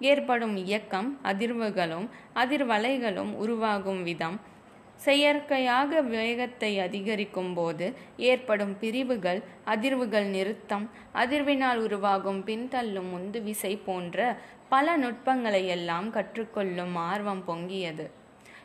ஏற்படும் 0.00 0.56
இயக்கம் 0.56 1.18
அதிர்வுகளும் 1.24 2.08
அதிர்வலைகளும் 2.34 3.32
உருவாகும் 3.32 4.02
விதம். 4.02 4.40
செயற்கையாக 4.96 6.00
வேகத்தை 6.02 6.78
அதிகரிக்கும் 6.78 7.54
போது 7.54 7.92
ஏற்படும் 8.16 8.78
பிரிவுகள் 8.78 9.42
அதிர்வுகள் 9.66 10.28
நிறுத்தம் 10.28 10.90
அதிர்வினால் 11.14 11.76
உருவாகும் 11.76 12.42
பின்தள்ளும் 12.46 13.10
உந்து 13.12 13.42
விசை 13.42 13.76
போன்ற 13.76 14.36
பல 14.68 14.96
நுட்பங்களை 14.96 15.66
எல்லாம் 15.66 16.12
கற்றுக்கொள்ளும் 16.12 16.94
ஆர்வம் 16.94 17.42
பொங்கியது. 17.48 18.06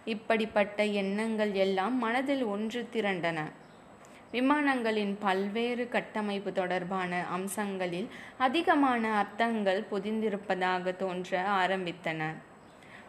இப்படிப்பட்ட 0.05 0.83
எண்ணங்கள் 0.83 1.51
எல்லாம் 1.53 1.97
மனதில் 1.97 2.43
ஒன்று 2.43 2.89
திரண்டன. 2.93 3.39
விமானங்களின் 4.31 5.15
பல்வேறு 5.19 5.89
கட்டமைப்பு 5.89 6.51
தொடர்பான 6.51 7.25
அம்சங்களில் 7.31 8.07
அதிகமான 8.37 9.03
அர்த்தங்கள் 9.15 9.81
புதிந்திருப்பதாக 9.91 10.95
தோன்ற 10.95 11.41
ஆரம்பித்தன. 11.61 12.21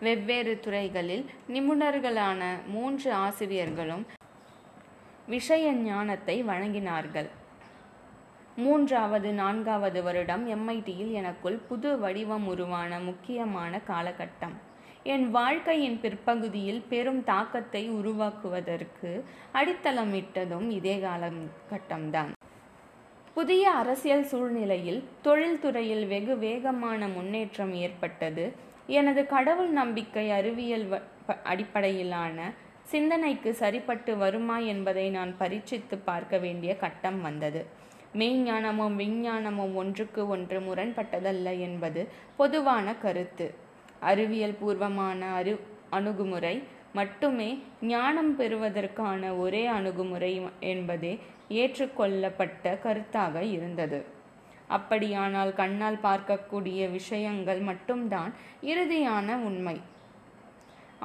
வெவ்வேறு 0.05 0.53
துறைகளில் 0.61 1.25
நிபுணர்களான 1.49 2.43
மூன்று 2.67 3.13
ஆசிரியர்களும் 3.13 4.05
விஷய 5.27 5.73
ஞானத்தை 5.73 6.37
வழங்கினார்கள். 6.45 7.29
மூன்றாவது 8.57 9.33
நான்காவது 9.33 10.03
வருடம் 10.03 10.45
எம்ஐடியில் 10.55 11.13
எனக்குள் 11.13 11.59
புது 11.69 11.99
வடிவம் 11.99 12.47
உருவான 12.47 12.99
முக்கியமான 13.01 13.81
காலகட்டம். 13.89 14.57
என் 15.03 15.31
வாழ்க்கையின் 15.31 16.01
பிற்பகுதியில் 16.01 16.83
பெரும் 16.89 17.23
தாக்கத்தை 17.25 17.85
உருவாக்குவதற்கு 17.89 19.13
அடித்தளமிட்டதும் 19.55 20.69
இதே 20.71 20.97
காலகட்டம்தான். 20.97 22.33
புதிய 23.35 23.71
அரசியல் 23.71 24.25
சூழ்நிலையில் 24.25 25.01
தொழில்துறையில் 25.25 26.05
வெகு 26.07 26.37
வேகமான 26.39 27.09
முன்னேற்றம் 27.09 27.75
ஏற்பட்டது. 27.85 28.71
எனது 28.89 29.27
கடவுள் 29.27 29.69
நம்பிக்கை 29.69 30.31
அறிவியல் 30.31 30.87
அடிப்படையிலான 31.43 32.53
சிந்தனைக்கு 32.83 33.55
சரிப்பட்டு 33.55 34.17
வருமா 34.17 34.59
என்பதை 34.59 35.11
நான் 35.11 35.37
பரீட்சித்து 35.39 35.99
பார்க்க 36.05 36.39
வேண்டிய 36.39 36.77
கட்டம் 36.77 37.21
வந்தது. 37.21 37.67
மெய்ஞானமும் 38.15 38.97
விஞ்ஞானமும் 38.97 39.75
ஒன்றுக்கு 39.75 40.29
ஒன்று 40.29 40.61
முரண்பட்டதல்ல 40.61 41.59
என்பது 41.59 42.09
பொதுவான 42.37 42.95
கருத்து. 42.95 43.55
அறிவியல் 44.01 44.59
பூர்வமான 44.61 45.33
அரு 45.33 45.61
அணுகுமுறை 45.91 46.63
மட்டுமே 46.93 47.63
ஞானம் 47.83 48.37
பெறுவதற்கான 48.37 49.39
ஒரே 49.39 49.67
அணுகுமுறை 49.67 50.43
என்பதே 50.61 51.19
ஏற்றுக்கொள்ளப்பட்ட 51.49 52.79
கருத்தாக 52.85 53.43
இருந்தது. 53.43 54.05
அப்படியானால் 54.73 55.53
கண்ணால் 55.55 55.99
பார்க்கக்கூடிய 56.03 56.91
விஷயங்கள் 56.91 57.61
மட்டும்தான் 57.61 58.33
இறுதியான 58.63 59.37
உண்மை. 59.45 59.77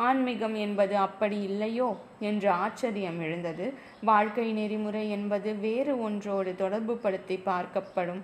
ஆன்மீகம் 0.07 0.55
என்பது 0.55 0.95
அப்படி 0.97 1.37
இல்லையோ? 1.41 1.89
என்று 2.19 2.49
ஆச்சரியம் 2.49 3.19
எழுந்தது. 3.21 3.67
வாழ்க்கை 4.01 4.47
நெறிமுறை 4.51 5.03
என்பது 5.09 5.55
வேறு 5.55 5.93
ஒன்றோடு 6.01 6.51
தொடர்புபடுத்தி 6.59 7.37
பார்க்கப்படும். 7.45 8.21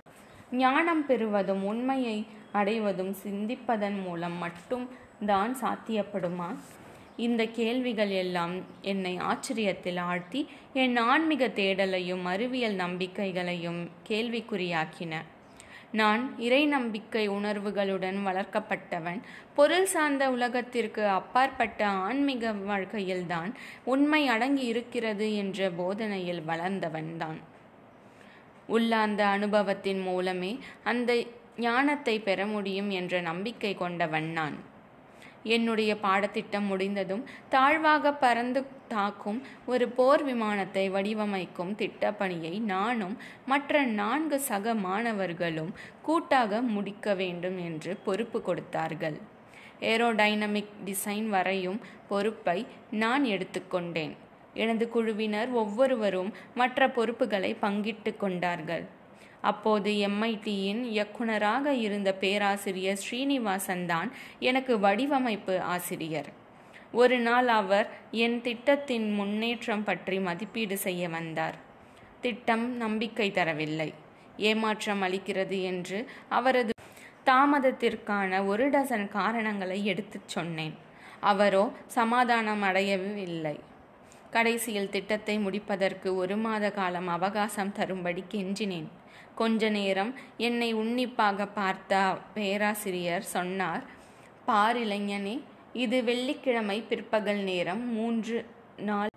ஞானம் 0.52 1.06
பெறுவதும் 1.06 1.64
உண்மையை 1.64 2.26
அடைவதும் 2.52 3.14
சிந்திப்பதன் 3.24 4.02
மூலம் 4.02 4.38
மட்டும் 4.38 4.86
தான் 5.26 5.52
சாத்தியப்படுமா? 5.62 6.48
இந்த 7.16 7.42
கேள்விகள் 7.46 8.14
எல்லாம் 8.22 8.54
என்னை 8.82 9.12
ஆச்சரியத்தில் 9.30 10.00
ஆழ்த்தி 10.00 10.40
என் 10.72 10.96
ஆன்மீக 10.96 11.46
தேடலையும் 11.48 12.24
அறிவியல் 12.24 12.74
நம்பிக்கைகளையும் 12.74 13.82
கேள்விக்குறியாக்கின. 14.08 15.14
நான் 16.00 16.22
இறை 16.38 16.66
நம்பிக்கை 16.66 17.30
உணர்வுகளுடன் 17.30 18.18
வளர்க்கப்பட்டவன். 18.28 19.20
பொருள் 19.54 19.86
சார்ந்த 19.86 20.30
உலகத்திற்கு 20.30 21.02
அப்பாற்பட்ட 21.08 21.86
ஆன்மீக 21.86 22.52
வாழ்க்கையில்தான் 22.52 23.50
உண்மை 23.84 24.26
அடங்கி 24.26 24.64
இருக்கிறது 24.64 25.36
என்ற 25.36 25.70
போதனையில் 25.70 26.42
வளர்ந்தவன்தான். 26.48 27.38
உள்ளார்ந்த 28.66 29.26
அனுபவத்தின் 29.26 30.00
மூலமே 30.00 30.58
அந்த 30.84 31.22
ஞானத்தை 31.58 32.20
பெற 32.20 32.46
முடியும் 32.46 32.90
என்ற 32.90 33.20
நம்பிக்கை 33.20 33.74
கொண்டவன் 33.74 34.30
நான். 34.30 34.56
என்னுடைய 35.44 35.96
பாடத்திட்டம் 35.96 36.66
முடிந்ததும் 36.66 37.24
தாழ்வாக 37.48 38.12
பறந்து 38.12 38.66
தாக்கும் 38.88 39.42
ஒரு 39.66 39.88
போர் 39.88 40.22
விமானத்தை 40.22 40.90
வடிவமைக்கும் 40.90 41.72
திட்டப்பணியை 41.80 42.60
நானும் 42.60 43.16
மற்ற 43.46 43.82
நான்கு 44.00 44.40
சக 44.40 44.74
மாணவர்களும் 44.74 45.72
கூட்டாக 46.02 46.60
முடிக்க 46.60 47.14
வேண்டும் 47.14 47.58
என்று 47.58 47.96
பொறுப்பு 47.96 48.42
கொடுத்தார்கள். 48.42 49.16
ஏரோடைனமிக் 49.80 50.74
டிசைன் 50.84 51.28
வரையும் 51.28 51.80
பொறுப்பை 52.08 52.66
நான் 52.90 53.24
எடுத்துக்கொண்டேன் 53.24 54.14
எனது 54.54 54.88
குழுவினர் 54.88 55.50
ஒவ்வொருவரும் 55.52 56.34
மற்ற 56.54 56.88
பொறுப்புகளை 56.88 57.56
பங்கிட்டு 57.62 58.16
கொண்டார்கள். 58.16 58.84
அப்போது 59.50 59.90
எம்ஐடியின் 60.08 60.82
இயக்குனராக 60.94 61.74
இருந்த 61.86 62.10
பேராசிரியர் 62.22 63.02
ஸ்ரீனிவாசன் 63.02 63.84
தான் 63.86 64.10
எனக்கு 64.50 64.74
வடிவமைப்பு 64.86 65.56
ஆசிரியர். 65.74 66.30
ஒரு 67.02 67.16
நாள் 67.26 67.48
அவர் 67.60 67.86
என் 68.24 68.38
திட்டத்தின் 68.46 69.06
முன்னேற்றம் 69.18 69.84
பற்றி 69.84 70.18
மதிப்பீடு 70.28 70.76
செய்ய 70.86 71.08
வந்தார். 71.16 71.56
திட்டம் 72.24 72.66
நம்பிக்கை 72.82 73.28
தரவில்லை. 73.38 73.90
ஏமாற்றம் 74.50 75.02
அளிக்கிறது 75.06 75.58
என்று 75.70 75.98
அவரது 76.38 76.72
தாமதத்திற்கான 77.30 78.40
ஒரு 78.52 78.64
டசன் 78.74 79.06
காரணங்களை 79.18 79.78
எடுத்துச் 79.92 80.32
சொன்னேன். 80.34 80.74
அவரோ 81.32 81.64
சமாதானம் 81.98 82.64
அடையவில்லை. 82.68 83.56
கடைசியில் 84.34 84.92
திட்டத்தை 84.94 85.34
முடிப்பதற்கு 85.38 86.08
ஒரு 86.16 86.36
மாத 86.36 86.70
காலம் 86.70 87.08
அவகாசம் 87.16 87.72
தரும்படி 87.72 88.22
கெஞ்சினேன். 88.32 88.88
கொஞ்ச 89.40 89.68
நேரம் 89.76 90.12
என்னை 90.46 90.68
உன்னிப்பாக 90.72 91.46
பார்த்த 91.58 92.02
பேராசிரியர் 92.34 93.26
சொன்னார் 93.34 93.84
பார் 94.48 94.76
இளைஞனே 94.76 95.36
இது 95.72 95.98
வெள்ளிக்கிழமை 96.04 96.78
பிற்பகல் 96.88 97.42
நேரம் 97.50 97.82
மூன்று 97.92 98.38
நாள். 98.90 99.12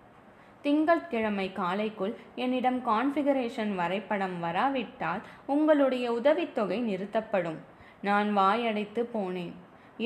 திங்கட்கிழமை 0.62 1.48
காலைக்குள் 1.52 2.14
என்னிடம் 2.34 2.80
கான்ஃபிகரேஷன் 2.86 3.74
வரைபடம் 3.74 4.38
வராவிட்டால் 4.40 5.22
உங்களுடைய 5.46 6.06
உதவித்தொகை 6.12 6.80
நிறுத்தப்படும். 6.90 7.60
நான் 8.08 8.28
வாயடைத்து 8.38 9.02
போனேன். 9.14 9.54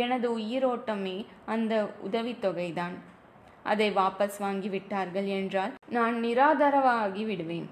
எனது 0.03 0.29
உயிரோட்டமே 0.39 1.17
அந்த 1.47 1.73
உதவித்தொகைதான். 2.09 2.95
அதை 3.63 3.91
வாபஸ் 3.91 4.39
வாங்கி 4.39 4.69
விட்டார்கள் 4.69 5.25
என்றால் 5.25 5.73
நான் 5.89 6.25
நிராதரவாகி 6.25 7.25
விடுவேன். 7.25 7.69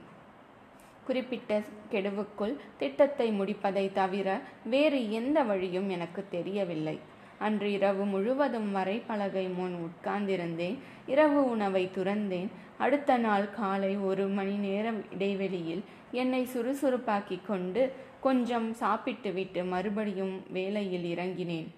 குறிப்பிட்ட 1.04 1.62
கெடுவுக்குள் 1.90 2.56
திட்டத்தை 2.78 3.40
முடிப்பதை 3.40 3.92
தவிர 3.92 4.40
வேறு 4.64 5.10
எந்த 5.10 5.42
வழியும் 5.42 5.88
எனக்கு 5.88 6.24
தெரியவில்லை. 6.30 6.98
அன்று 7.38 7.72
இரவு 7.72 8.04
முழுவதும் 8.04 8.72
வரை 8.72 9.02
பலகை 9.06 9.46
முன் 9.48 9.76
உட்கார்ந்திருந்தேன். 9.86 10.78
இரவு 11.06 11.50
உணவை 11.50 11.90
துறந்தேன். 11.94 12.48
அடுத்த 12.78 13.16
நாள் 13.16 13.50
காலை 13.50 13.96
ஒரு 13.96 14.26
மணி 14.26 14.56
நேரம் 14.56 15.12
இடைவெளியில் 15.12 15.82
என்னை 16.10 16.48
சுறுசுறுப்பாக்கி 16.54 17.38
கொண்டு 17.46 17.92
கொஞ்சம் 18.20 18.72
சாப்பிட்டுவிட்டு 18.72 19.64
மறுபடியும் 19.64 20.42
வேலையில் 20.50 21.16
இறங்கினேன். 21.16 21.68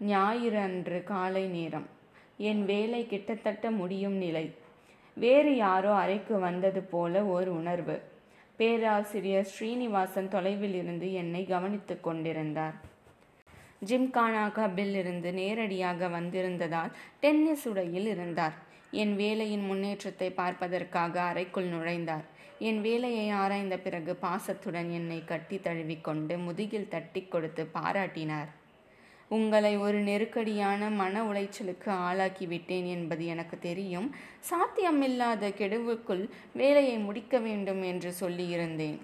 ஞாயிறு 0.00 0.58
அன்று 0.58 1.02
காலை 1.04 1.46
நேரம். 1.46 1.94
என் 2.36 2.64
வேலை 2.64 3.06
கிட்டத்தட்ட 3.06 3.70
முடியும் 3.70 4.12
நிலை. 4.12 4.54
வேறு 5.14 5.56
யாரோ 5.56 5.94
அறைக்கு 5.94 6.38
வந்தது 6.38 6.82
போல 6.82 7.24
ஒரு 7.24 7.54
உணர்வு. 7.54 8.02
பேராசிரியர் 8.56 9.44
ஸ்ரீனிவாசன் 9.44 10.28
தொலைவில் 10.28 10.74
இருந்து 10.74 11.12
என்னை 11.12 11.46
கவனித்துக் 11.46 12.02
கொண்டிருந்தார். 12.02 12.74
ஜிம்கானா 13.86 14.44
கபில் 14.58 14.94
இருந்து 14.94 15.32
நேரடியாக 15.32 16.08
வந்திருந்ததால் 16.08 16.92
டென்னிஸ் 17.20 17.68
உடையில் 17.68 18.06
இருந்தார். 18.06 18.52
என் 18.90 19.16
வேலையின் 19.16 19.64
முன்னேற்றத்தை 19.64 20.30
பார்ப்பதற்காக 20.30 21.20
அறைக்குள் 21.20 21.68
நுழைந்தார். 21.68 22.24
என் 22.58 22.80
வேலையை 22.80 23.30
ஆராய்ந்த 23.30 23.78
பிறகு 23.78 24.14
பாசத்துடன் 24.16 24.90
என்னை 24.90 25.24
கட்டி 25.24 25.58
தழுவிக்கொண்டு 25.58 26.38
முதுகில் 26.38 26.88
தட்டி 26.88 27.22
கொடுத்து 27.22 27.68
பாராட்டினார். 27.74 28.55
உங்களை 29.30 29.72
ஒரு 29.76 29.98
நெருக்கடியான 30.08 30.88
மன 31.00 31.22
உளைச்சலுக்கு 31.30 31.90
ஆளாக்கிவிட்டேன் 32.08 32.86
என்பது 32.96 33.26
எனக்கு 33.26 33.56
தெரியும். 33.58 34.08
சாத்தியமில்லாத 34.50 35.50
கெடுவுக்குள் 35.60 36.24
வேலையை 36.52 36.96
முடிக்க 36.98 37.38
வேண்டும் 37.38 37.82
என்று 37.82 38.12
சொல்லியிருந்தேன். 38.20 38.98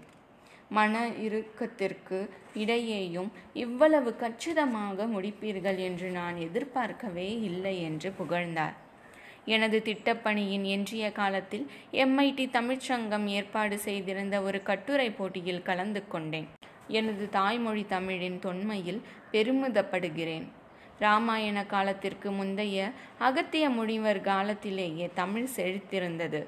மன 0.76 1.00
இறுக்கத்திற்கு 1.26 2.18
இடையேயும் 2.62 3.30
இவ்வளவு 3.64 4.10
கச்சிதமாக 4.22 5.06
முடிப்பீர்கள் 5.14 5.80
என்று 5.88 6.08
நான் 6.10 6.36
எதிர்பார்க்கவே 6.46 7.28
இல்லை 7.50 7.74
என்று 7.88 8.10
புகழ்ந்தார். 8.20 8.76
எனது 9.44 9.78
திட்டப்பணியின் 9.88 10.64
எஞ்சிய 10.74 11.06
காலத்தில் 11.12 11.64
எம்ஐடி 12.04 12.44
தமிழ்ச்சங்கம் 12.56 13.26
ஏற்பாடு 13.38 13.78
செய்திருந்த 13.78 14.36
ஒரு 14.42 14.58
கட்டுரை 14.62 15.08
போட்டியில் 15.10 15.66
கலந்து 15.68 16.02
கொண்டேன். 16.08 16.48
எனது 16.88 17.28
தாய்மொழி 17.28 17.84
தமிழின் 17.88 18.38
தொன்மையில் 18.38 19.00
பெருமிதப்படுகிறேன். 19.32 20.46
இராமாயண 21.00 21.66
காலத்திற்கு 21.66 22.30
முந்தைய 22.30 22.90
அகத்திய 23.18 23.68
முனிவர் 23.68 24.20
காலத்திலேயே 24.20 25.10
தமிழ் 25.14 25.48
செழித்திருந்தது. 25.56 26.46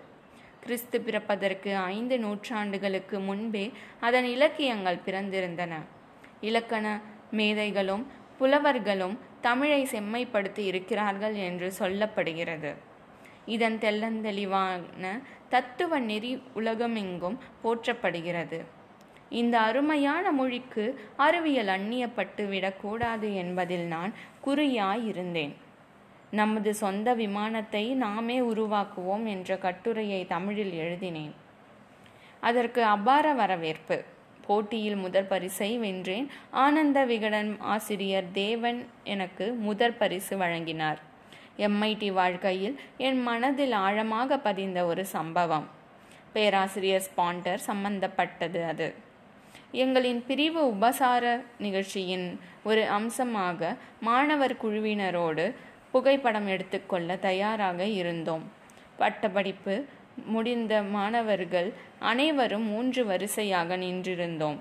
கிறிஸ்து 0.61 1.01
பிறப்பதற்கு 1.01 1.77
ஐந்து 1.77 2.17
நூற்றாண்டுகளுக்கு 2.17 3.25
முன்பே 3.25 3.73
அதன் 4.01 4.25
இலக்கியங்கள் 4.25 5.01
பிறந்திருந்தன. 5.07 5.73
இலக்கண 6.41 7.01
மேதைகளும் 7.31 8.07
புலவர்களும் 8.39 9.19
தமிழை 9.41 9.89
செம்மைப்படுத்தி 9.91 10.59
இருக்கிறார்கள் 10.59 11.35
என்று 11.35 11.73
சொல்லப்படுகிறது. 11.79 12.75
இதன் 13.47 13.79
தெள்ளந்தெளிவான 13.79 15.23
தத்துவ 15.49 15.99
நெறி 15.99 16.43
உலகமெங்கும் 16.55 17.39
போற்றப்படுகிறது. 17.65 18.65
இந்த 19.31 19.61
அருமையான 19.61 20.33
மொழிக்கு 20.33 21.01
அறிவியல் 21.17 21.67
அந்நியப்பட்டு 21.67 22.49
விடக்கூடாது 22.49 23.35
என்பதில் 23.35 23.87
நான் 23.87 24.15
குறியாயிருந்தேன். 24.47 25.55
நமது 26.31 26.75
சொந்த 26.75 27.15
விமானத்தை 27.15 27.95
நாமே 27.95 28.41
உருவாக்குவோம் 28.41 29.25
என்ற 29.25 29.57
கட்டுரையை 29.57 30.27
தமிழில் 30.27 30.73
எழுதினேன். 30.73 31.35
அதற்கு 32.41 32.85
அபார 32.85 33.33
வரவேற்பு. 33.33 34.05
போட்டியில் 34.47 34.97
முதற் 34.97 35.29
பரிசை 35.29 35.79
வென்றேன். 35.79 36.27
ஆனந்த 36.51 37.05
விகடன் 37.05 37.57
ஆசிரியர் 37.61 38.25
தேவன் 38.33 38.87
எனக்கு 39.05 39.53
முதற் 39.53 39.99
பரிசு 39.99 40.37
வழங்கினார். 40.37 40.99
எம்ஐடி 41.59 42.13
வாழ்க்கையில் 42.13 42.81
என் 42.97 43.23
மனதில் 43.23 43.73
ஆழமாக 43.73 44.39
பதிந்த 44.39 44.85
ஒரு 44.85 45.07
சம்பவம். 45.07 45.69
பேராசிரியர் 46.33 47.03
ஸ்பாண்டர் 47.03 47.55
சம்பந்தப்பட்டது 47.55 48.65
அது. 48.65 49.04
எங்களின் 49.83 50.21
பிரிவு 50.27 50.61
உபசார 50.73 51.25
நிகழ்ச்சியின் 51.65 52.27
ஒரு 52.69 52.83
அம்சமாக 52.97 53.71
மாணவர் 54.09 54.55
குழுவினரோடு 54.63 55.47
புகைப்படம் 55.93 56.49
எடுத்துக்கொள்ள 56.55 57.17
தயாராக 57.27 57.81
இருந்தோம். 58.01 58.45
பட்டப்படிப்பு 59.01 59.75
முடிந்த 60.35 60.75
மாணவர்கள் 60.97 61.69
அனைவரும் 62.11 62.67
மூன்று 62.73 63.03
வரிசையாக 63.11 63.77
நின்றிருந்தோம். 63.77 64.59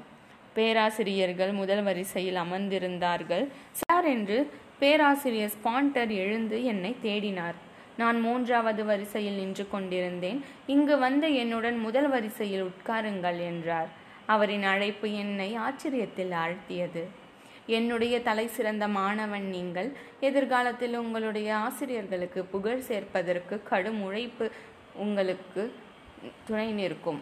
பேராசிரியர்கள் 0.56 1.54
முதல் 1.62 1.84
வரிசையில் 1.84 2.40
அமர்ந்திருந்தார்கள். 2.46 3.46
சார் 3.82 4.08
என்று 4.16 4.38
பேராசிரியர் 4.82 5.54
ஸ்பாண்டர் 5.56 6.14
எழுந்து 6.24 6.58
என்னை 6.72 6.96
தேடினார். 7.04 7.58
நான் 8.02 8.20
மூன்றாவது 8.20 8.84
வரிசையில் 8.86 9.40
நின்று 9.42 9.66
கொண்டிருந்தேன். 9.74 10.40
இங்கு 10.76 10.96
வந்து 10.98 11.28
என்னுடன் 11.42 11.78
முதல் 11.88 12.10
வரிசையில் 12.10 12.66
உட்காருங்கள் 12.70 13.40
என்றார். 13.52 13.92
அவரின் 14.26 14.64
அழைப்பு 14.64 15.14
என்னை 15.14 15.58
ஆச்சரியத்தில் 15.58 16.34
ஆழ்த்தியது. 16.44 17.04
என்னுடைய 17.66 18.22
தலை 18.22 18.48
சிறந்த 18.48 18.88
மாணவன் 18.88 19.48
நீங்கள். 19.50 19.92
எதிர்காலத்தில் 20.20 20.96
உங்களுடைய 20.96 21.56
ஆசிரியர்களுக்கு 21.56 22.44
புகழ் 22.44 22.84
சேர்ப்பதற்கு 22.88 23.64
கடும் 23.64 24.02
உழைப்பு 24.02 24.52
உங்களுக்கு 24.94 25.76
துணை 26.48 26.72
நிற்கும். 26.72 27.22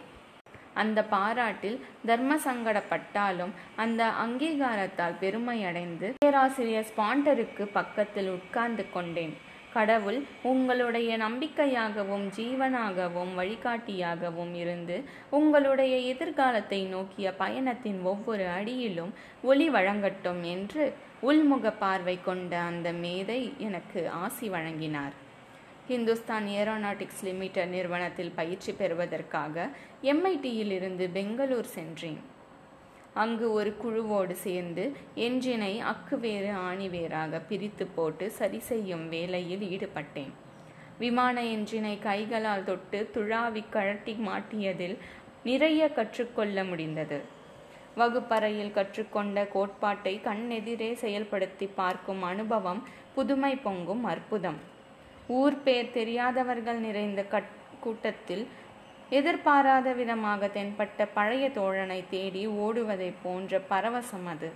அந்த 0.74 1.04
பாராட்டில் 1.04 1.84
தர்ம 2.06 2.36
சங்கடப்பட்டாலும் 2.36 3.50
அந்த 3.76 4.10
அங்கீகாரத்தால் 4.24 5.18
பெருமையடைந்து 5.20 6.10
பேராசிரியர் 6.18 6.86
ஸ்பாண்டருக்கு 6.96 7.64
பக்கத்தில் 7.72 8.28
உட்கார்ந்து 8.28 8.86
கொண்டேன். 8.92 9.36
கடவுள் 9.74 10.22
உங்களுடைய 10.42 11.16
நம்பிக்கையாகவும் 11.16 12.26
ஜீவனாகவும் 12.36 13.32
வழிகாட்டியாகவும் 13.36 14.54
இருந்து 14.54 15.04
உங்களுடைய 15.30 15.96
எதிர்காலத்தை 15.96 16.84
நோக்கிய 16.84 17.32
பயணத்தின் 17.32 18.02
ஒவ்வொரு 18.02 18.46
அடியிலும் 18.46 19.12
ஒளி 19.42 19.70
வழங்கட்டும் 19.70 20.42
என்று 20.42 20.92
உள்முக 21.22 21.72
பார்வை 21.78 22.20
கொண்ட 22.22 22.58
அந்த 22.58 22.92
மேதை 22.92 23.52
எனக்கு 23.58 24.10
ஆசி 24.10 24.48
வழங்கினார். 24.48 25.14
ஹிந்துஸ்தான் 25.88 26.46
ஏரோநாட்டிக்ஸ் 26.58 27.22
லிமிடெட் 27.22 27.68
நிறுவனத்தில் 27.68 28.30
பயிற்சி 28.30 28.72
பெறுவதற்காக 28.72 29.68
எம்ஐடியில் 30.02 30.70
இருந்து 30.70 31.08
பெங்களூர் 31.08 31.64
சென்றேன். 31.64 32.20
அங்கு 33.14 33.52
ஒரு 33.52 33.70
குழுவோடு 33.82 34.32
சேர்ந்து 34.32 34.84
என்ஜினை 35.16 35.72
அக்குவேறு 35.92 36.50
ஆணிவேராக 36.68 37.40
பிரித்து 37.48 37.86
போட்டு 37.86 38.30
சரி 38.30 38.58
செய்யும் 38.58 39.08
வேலையில் 39.08 39.64
ஈடுபட்டேன். 39.72 40.32
விமான 40.98 41.42
என்ஜினை 41.42 41.98
கைகளால் 41.98 42.64
தொட்டு 42.64 43.10
துழாவி 43.14 43.62
கழட்டி 43.70 44.14
மாட்டியதில் 44.26 44.96
நிறைய 45.42 45.90
கற்றுக்கொள்ள 45.92 46.64
முடிந்தது. 46.64 47.20
வகுப்பறையில் 47.96 48.72
கற்றுக்கொண்ட 48.72 49.46
கோட்பாட்டை 49.46 50.20
கண்ணெதிரே 50.24 50.90
செயல்படுத்தி 51.04 51.68
பார்க்கும் 51.74 52.22
அனுபவம் 52.22 52.82
புதுமை 53.14 53.56
பொங்கும் 53.56 54.04
அற்புதம். 54.04 54.58
ஊர் 55.28 55.62
பேர் 55.62 55.90
தெரியாதவர்கள் 55.90 56.78
நிறைந்த 56.78 57.22
கட் 57.24 57.52
கூட்டத்தில் 57.80 58.46
எதிர்பாராத 59.18 59.88
விதமாக 59.98 60.48
தென்பட்ட 60.54 61.06
பழைய 61.16 61.44
தோழனை 61.56 61.98
தேடி 62.12 62.42
ஓடுவதை 62.64 63.08
போன்ற 63.22 63.60
பரவசம் 63.70 64.28
அது. 64.32 64.48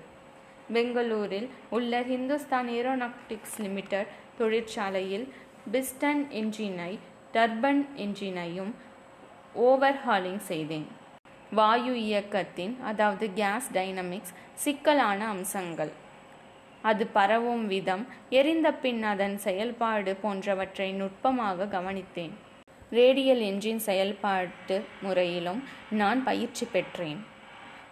பெங்களூரில் 0.74 1.48
உள்ள 1.76 2.00
ஹிந்துஸ்தான் 2.10 2.68
ஏரோநாட்டிக்ஸ் 2.76 3.56
லிமிடெட் 3.64 4.12
தொழிற்சாலையில் 4.38 5.26
பிஸ்டன் 5.72 6.22
என்ஜினை 6.40 6.92
டர்பன் 7.34 7.82
என்ஜினையும் 8.04 8.72
ஓவர்ஹாலிங் 9.66 10.42
செய்தேன். 10.50 10.88
வாயு 11.58 11.94
இயக்கத்தின் 12.06 12.74
அதாவது 12.90 13.26
கேஸ் 13.40 13.70
டைனமிக்ஸ் 13.76 14.34
சிக்கலான 14.64 15.20
அம்சங்கள். 15.34 15.92
அது 16.90 17.04
பரவும் 17.18 17.66
விதம் 17.74 18.06
எரிந்த 18.38 18.68
பின் 18.82 19.04
அதன் 19.12 19.38
செயல்பாடு 19.46 20.12
போன்றவற்றை 20.24 20.90
நுட்பமாக 21.00 21.68
கவனித்தேன். 21.76 22.34
ரேடியல் 22.90 23.40
என்ஜின் 23.40 23.76
செயல்பாட்டு 23.76 24.84
முறையிலும் 25.02 25.62
நான் 25.90 26.24
பயிற்சி 26.24 26.66
பெற்றேன். 26.72 27.26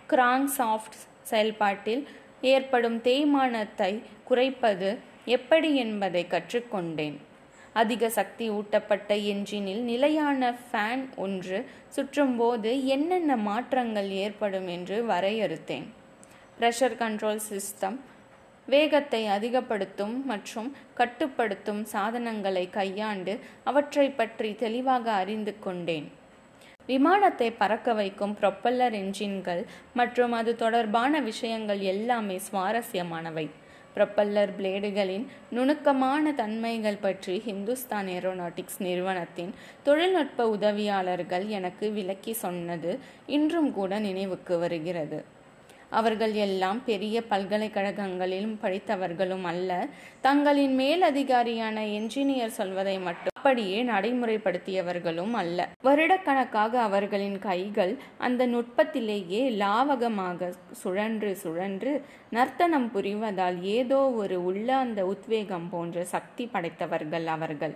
கிராங் 0.08 0.48
சாஃப்ட் 0.58 0.96
செயல்பாட்டில் 1.22 2.08
ஏற்படும் 2.40 2.98
தேய்மானத்தை 2.98 4.02
குறைப்பது 4.24 4.98
எப்படி 5.24 5.74
என்பதை 5.74 6.26
கற்றுக்கொண்டேன். 6.30 7.16
அதிக 7.72 8.08
சக்தி 8.08 8.50
ஊட்டப்பட்ட 8.50 9.08
என்ஜினில் 9.08 9.80
நிலையான 9.80 10.56
ஃபேன் 10.70 11.04
ஒன்று 11.16 11.66
சுற்றும்போது 11.96 12.84
என்னென்ன 12.84 13.36
மாற்றங்கள் 13.36 14.10
ஏற்படும் 14.10 14.66
என்று 14.66 15.06
வரையறுத்தேன். 15.06 15.84
ப்ரெஷர் 16.60 16.96
கண்ட்ரோல் 16.98 17.40
சிஸ்டம் 17.50 18.00
வேகத்தை 18.72 19.22
அதிகப்படுத்தும் 19.36 20.14
மற்றும் 20.30 20.68
கட்டுப்படுத்தும் 20.98 21.82
சாதனங்களை 21.92 22.62
கையாண்டு 22.76 23.32
அவற்றை 23.70 24.06
பற்றி 24.10 24.50
தெளிவாக 24.62 25.06
அறிந்து 25.22 25.54
கொண்டேன். 25.66 26.06
விமானத்தை 26.86 27.48
பறக்க 27.60 27.92
வைக்கும் 27.98 28.32
ப்ரொப்பல்லர் 28.40 28.96
என்ஜின்கள் 29.02 29.62
மற்றும் 29.98 30.34
அது 30.38 30.52
தொடர்பான 30.62 31.20
விஷயங்கள் 31.28 31.82
எல்லாமே 31.92 32.38
சுவாரஸ்யமானவை. 32.48 33.46
ப்ரொப்பல்லர் 33.96 34.52
பிளேடுகளின் 34.58 35.26
நுணுக்கமான 35.56 36.32
தன்மைகள் 36.40 37.02
பற்றி 37.04 37.34
ஹிந்துஸ்தான் 37.46 38.08
ஏரோநாட்டிக்ஸ் 38.16 38.80
நிறுவனத்தின் 38.86 39.52
தொழில்நுட்ப 39.82 40.48
உதவியாளர்கள் 40.56 41.46
எனக்கு 41.58 41.88
விளக்கி 41.92 42.34
சொன்னது 42.44 42.92
இன்றும் 43.36 43.70
கூட 43.72 43.98
நினைவுக்கு 44.08 44.56
வருகிறது. 44.58 45.20
அவர்கள் 46.00 46.34
எல்லாம் 46.46 46.80
பெரிய 46.90 47.22
பல்கலைக்கழகங்களிலும் 47.30 48.56
படித்தவர்களும் 48.62 49.46
அல்ல. 49.52 49.70
தங்களின் 50.26 50.74
மேலதிகாரியான 50.78 51.78
என்ஜினியர் 51.98 52.58
சொல்வதை 52.60 52.96
மட்டும் 53.06 53.32
அப்படியே 53.38 53.78
நடைமுறைப்படுத்தியவர்களும் 53.84 55.34
அல்ல. 55.40 55.68
வருடக்கணக்காக 55.88 56.74
அவர்களின் 56.88 57.38
கைகள் 57.48 57.92
அந்த 58.26 58.42
நுட்பத்திலேயே 58.54 59.42
லாவகமாக 59.62 60.50
சுழன்று 60.82 61.32
சுழன்று 61.42 61.92
நர்த்தனம் 62.36 62.88
புரிவதால் 62.94 63.58
ஏதோ 63.78 64.02
ஒரு 64.22 64.38
உள்ள 64.50 64.68
அந்த 64.84 65.00
உத்வேகம் 65.14 65.68
போன்ற 65.74 66.04
சக்தி 66.14 66.46
படைத்தவர்கள் 66.54 67.26
அவர்கள். 67.36 67.74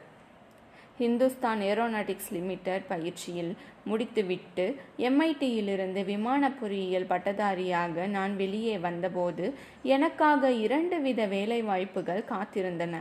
ஹிந்துஸ்தான் 1.01 1.61
ஏரோநாட்டிக்ஸ் 1.71 2.31
லிமிடெட் 2.37 2.87
பயிற்சியில் 2.89 3.53
முடித்துவிட்டு 3.85 4.65
எம்ஐடியிலிருந்து 5.09 6.05
விமான 6.05 6.51
பொறியியல் 6.51 7.11
பட்டதாரியாக 7.11 8.07
நான் 8.07 8.37
வெளியே 8.37 8.79
வந்தபோது 8.79 9.45
எனக்காக 9.83 10.51
இரண்டு 10.65 10.99
வித 11.01 11.27
வேலை 11.27 11.61
வாய்ப்புகள் 11.63 12.25
காத்திருந்தன. 12.33 12.97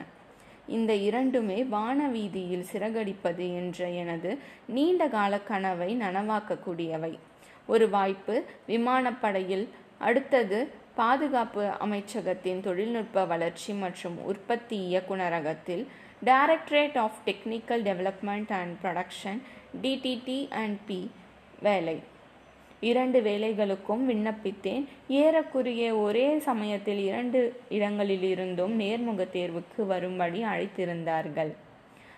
இந்த 0.67 0.93
இரண்டுமே 1.07 1.60
வானவீதியில் 1.63 2.69
சிறகடிப்பது 2.73 3.45
என்ற 3.62 3.89
எனது 4.01 4.31
நீண்ட 4.67 5.07
கால 5.07 5.39
கனவை 5.39 5.89
நனவாக்கக்கூடியவை. 5.99 7.13
ஒரு 7.65 7.89
வாய்ப்பு 7.89 8.36
விமானப்படையில் 8.67 9.67
அடுத்தது 9.97 10.60
பாதுகாப்பு 10.95 11.63
அமைச்சகத்தின் 11.86 12.60
தொழில்நுட்ப 12.60 13.25
வளர்ச்சி 13.25 13.73
மற்றும் 13.73 14.17
உற்பத்தி 14.25 14.77
இயக்குநரகத்தில் 14.89 15.83
directorate 16.25 16.97
of 16.97 17.17
technical 17.25 17.84
development 17.89 18.51
and 18.51 18.77
production 18.84 19.41
DTD 19.82 20.49
and 20.49 20.86
P 20.86 21.12
வேலை. 21.60 21.99
இரண்டு 22.80 23.21
வேலைகளுக்கும் 23.21 24.03
விண்ணப்பித்தேன். 24.10 24.86
ஏறக்குறைய 25.08 25.95
ஒரே 25.95 26.39
சமயத்தில் 26.39 26.99
இரண்டு 26.99 27.62
இடங்களிலிருந்தும் 27.69 28.73
நேர்முக 28.82 29.27
தேர்வுக்கு 29.34 29.86
வரும்படி 29.86 30.43
அழைத்திருந்தார்கள். 30.43 31.53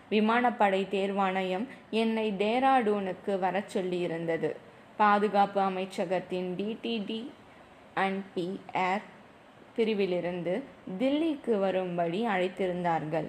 விமானப்படை 0.09 0.87
தேர்வாணையம் 0.91 1.67
என்னை 1.89 2.31
டேராடூனுக்கு 2.31 3.39
வரச் 3.39 3.77
சொல்லியிருந்தது. 3.77 4.55
பாதுகாப்பு 4.97 5.61
அமைச்சகத்தின் 5.61 6.55
டிடிடி 6.57 7.25
அண்ட் 7.93 8.33
பி 8.33 8.59
ஏர் 8.73 9.05
பிரிவிலிருந்து 9.75 10.61
தில்லிக்கு 10.99 11.59
வரும்படி 11.59 12.25
அழைத்திருந்தார்கள். 12.25 13.27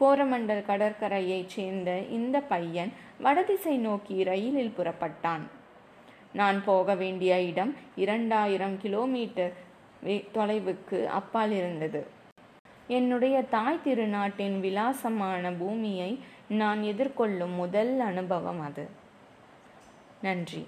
கோரமண்டல் 0.00 0.66
கடற்கரையைச் 0.66 1.52
சேர்ந்த 1.56 1.90
இந்த 2.18 2.40
பையன் 2.40 2.92
வடதிசை 3.18 3.76
நோக்கி 3.76 4.16
ரயிலில் 4.24 4.72
புறப்பட்டான். 4.78 5.44
நான் 6.32 6.58
போக 6.64 6.94
வேண்டிய 6.94 7.42
இடம் 7.42 7.72
இரண்டாயிரம் 7.96 8.76
கிலோமீட்டர் 8.80 9.52
தொலைவுக்கு 10.34 10.98
அப்பால் 11.18 11.50
இருந்தது. 11.50 12.06
என்னுடைய 12.86 13.42
தாய் 13.42 13.80
திருநாட்டின் 13.84 14.60
விலாசமான 14.60 15.52
பூமியை 15.52 16.18
நான் 16.48 16.80
எதிர்கொள்ளும் 16.82 17.54
முதல் 17.54 18.00
அனுபவம் 18.00 18.60
அது. 18.60 18.88
நன்றி. 20.22 20.62